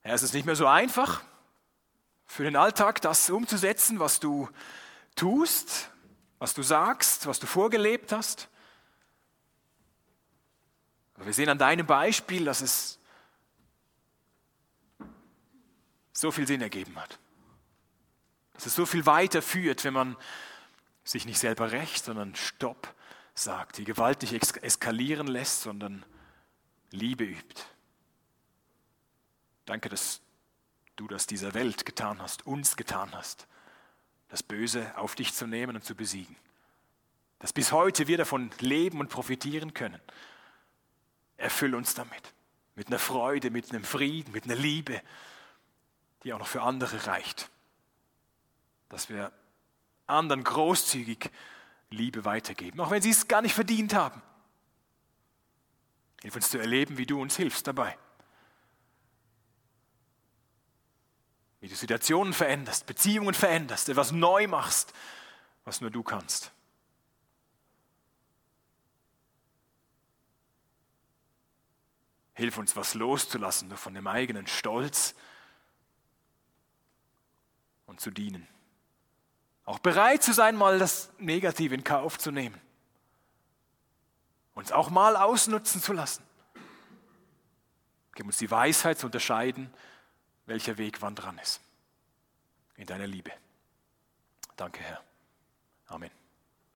Ja, 0.02 0.14
es 0.14 0.22
ist 0.22 0.32
nicht 0.32 0.46
mehr 0.46 0.56
so 0.56 0.66
einfach 0.66 1.22
für 2.26 2.44
den 2.44 2.56
Alltag, 2.56 3.00
das 3.00 3.30
umzusetzen, 3.30 4.00
was 4.00 4.20
du 4.20 4.48
tust, 5.14 5.90
was 6.38 6.54
du 6.54 6.62
sagst, 6.62 7.26
was 7.26 7.38
du 7.38 7.46
vorgelebt 7.46 8.12
hast. 8.12 8.48
Wir 11.16 11.32
sehen 11.32 11.48
an 11.48 11.58
deinem 11.58 11.86
Beispiel, 11.86 12.44
dass 12.44 12.60
es 12.60 12.98
so 16.12 16.30
viel 16.30 16.46
Sinn 16.46 16.60
ergeben 16.60 16.96
hat. 16.96 17.18
Dass 18.54 18.66
es 18.66 18.74
so 18.74 18.86
viel 18.86 19.06
weiter 19.06 19.40
führt, 19.42 19.84
wenn 19.84 19.94
man 19.94 20.16
sich 21.04 21.24
nicht 21.24 21.38
selber 21.38 21.72
recht, 21.72 22.04
sondern 22.04 22.34
Stopp 22.34 22.94
sagt, 23.34 23.78
die 23.78 23.84
Gewalt 23.84 24.22
nicht 24.22 24.32
eskalieren 24.62 25.26
lässt, 25.26 25.62
sondern 25.62 26.04
Liebe 26.90 27.24
übt. 27.24 27.62
Danke, 29.66 29.88
dass 29.88 30.20
du 30.96 31.06
das 31.06 31.26
dieser 31.26 31.54
Welt 31.54 31.86
getan 31.86 32.20
hast, 32.20 32.46
uns 32.46 32.76
getan 32.76 33.10
hast, 33.12 33.46
das 34.28 34.42
Böse 34.42 34.96
auf 34.96 35.14
dich 35.14 35.34
zu 35.34 35.46
nehmen 35.46 35.76
und 35.76 35.84
zu 35.84 35.94
besiegen. 35.94 36.36
Dass 37.38 37.52
bis 37.52 37.70
heute 37.70 38.06
wir 38.06 38.16
davon 38.16 38.50
leben 38.60 39.00
und 39.00 39.10
profitieren 39.10 39.74
können. 39.74 40.00
Erfüll 41.36 41.74
uns 41.74 41.94
damit. 41.94 42.34
Mit 42.74 42.88
einer 42.88 42.98
Freude, 42.98 43.50
mit 43.50 43.70
einem 43.70 43.84
Frieden, 43.84 44.32
mit 44.32 44.44
einer 44.44 44.54
Liebe, 44.54 45.00
die 46.24 46.32
auch 46.32 46.38
noch 46.38 46.48
für 46.48 46.62
andere 46.62 47.06
reicht. 47.06 47.50
Dass 48.88 49.08
wir 49.08 49.32
anderen 50.06 50.44
großzügig 50.44 51.30
Liebe 51.90 52.24
weitergeben, 52.24 52.80
auch 52.80 52.90
wenn 52.90 53.02
sie 53.02 53.10
es 53.10 53.28
gar 53.28 53.42
nicht 53.42 53.54
verdient 53.54 53.94
haben. 53.94 54.20
Hilf 56.22 56.34
uns 56.34 56.50
zu 56.50 56.58
erleben, 56.58 56.98
wie 56.98 57.06
du 57.06 57.20
uns 57.20 57.36
hilfst 57.36 57.66
dabei. 57.66 57.96
Wie 61.66 61.70
du 61.70 61.74
Situationen 61.74 62.32
veränderst, 62.32 62.86
Beziehungen 62.86 63.34
veränderst, 63.34 63.88
etwas 63.88 64.12
neu 64.12 64.46
machst, 64.46 64.92
was 65.64 65.80
nur 65.80 65.90
du 65.90 66.04
kannst. 66.04 66.52
Hilf 72.34 72.56
uns, 72.56 72.76
was 72.76 72.94
loszulassen, 72.94 73.66
nur 73.66 73.78
von 73.78 73.94
dem 73.94 74.06
eigenen 74.06 74.46
Stolz 74.46 75.16
und 77.86 78.00
zu 78.00 78.12
dienen. 78.12 78.46
Auch 79.64 79.80
bereit 79.80 80.22
zu 80.22 80.32
sein, 80.32 80.54
mal 80.54 80.78
das 80.78 81.10
Negative 81.18 81.74
in 81.74 81.82
Kauf 81.82 82.16
zu 82.16 82.30
nehmen. 82.30 82.60
Uns 84.54 84.70
auch 84.70 84.88
mal 84.88 85.16
ausnutzen 85.16 85.82
zu 85.82 85.92
lassen. 85.92 86.22
Gib 88.14 88.24
uns 88.24 88.36
die 88.36 88.52
Weisheit 88.52 89.00
zu 89.00 89.06
unterscheiden, 89.06 89.74
welcher 90.46 90.78
Weg 90.78 91.02
wann 91.02 91.14
dran 91.14 91.38
ist. 91.38 91.60
In 92.76 92.86
deiner 92.86 93.06
Liebe. 93.06 93.32
Danke, 94.56 94.80
Herr. 94.80 95.02
Amen. 95.86 96.10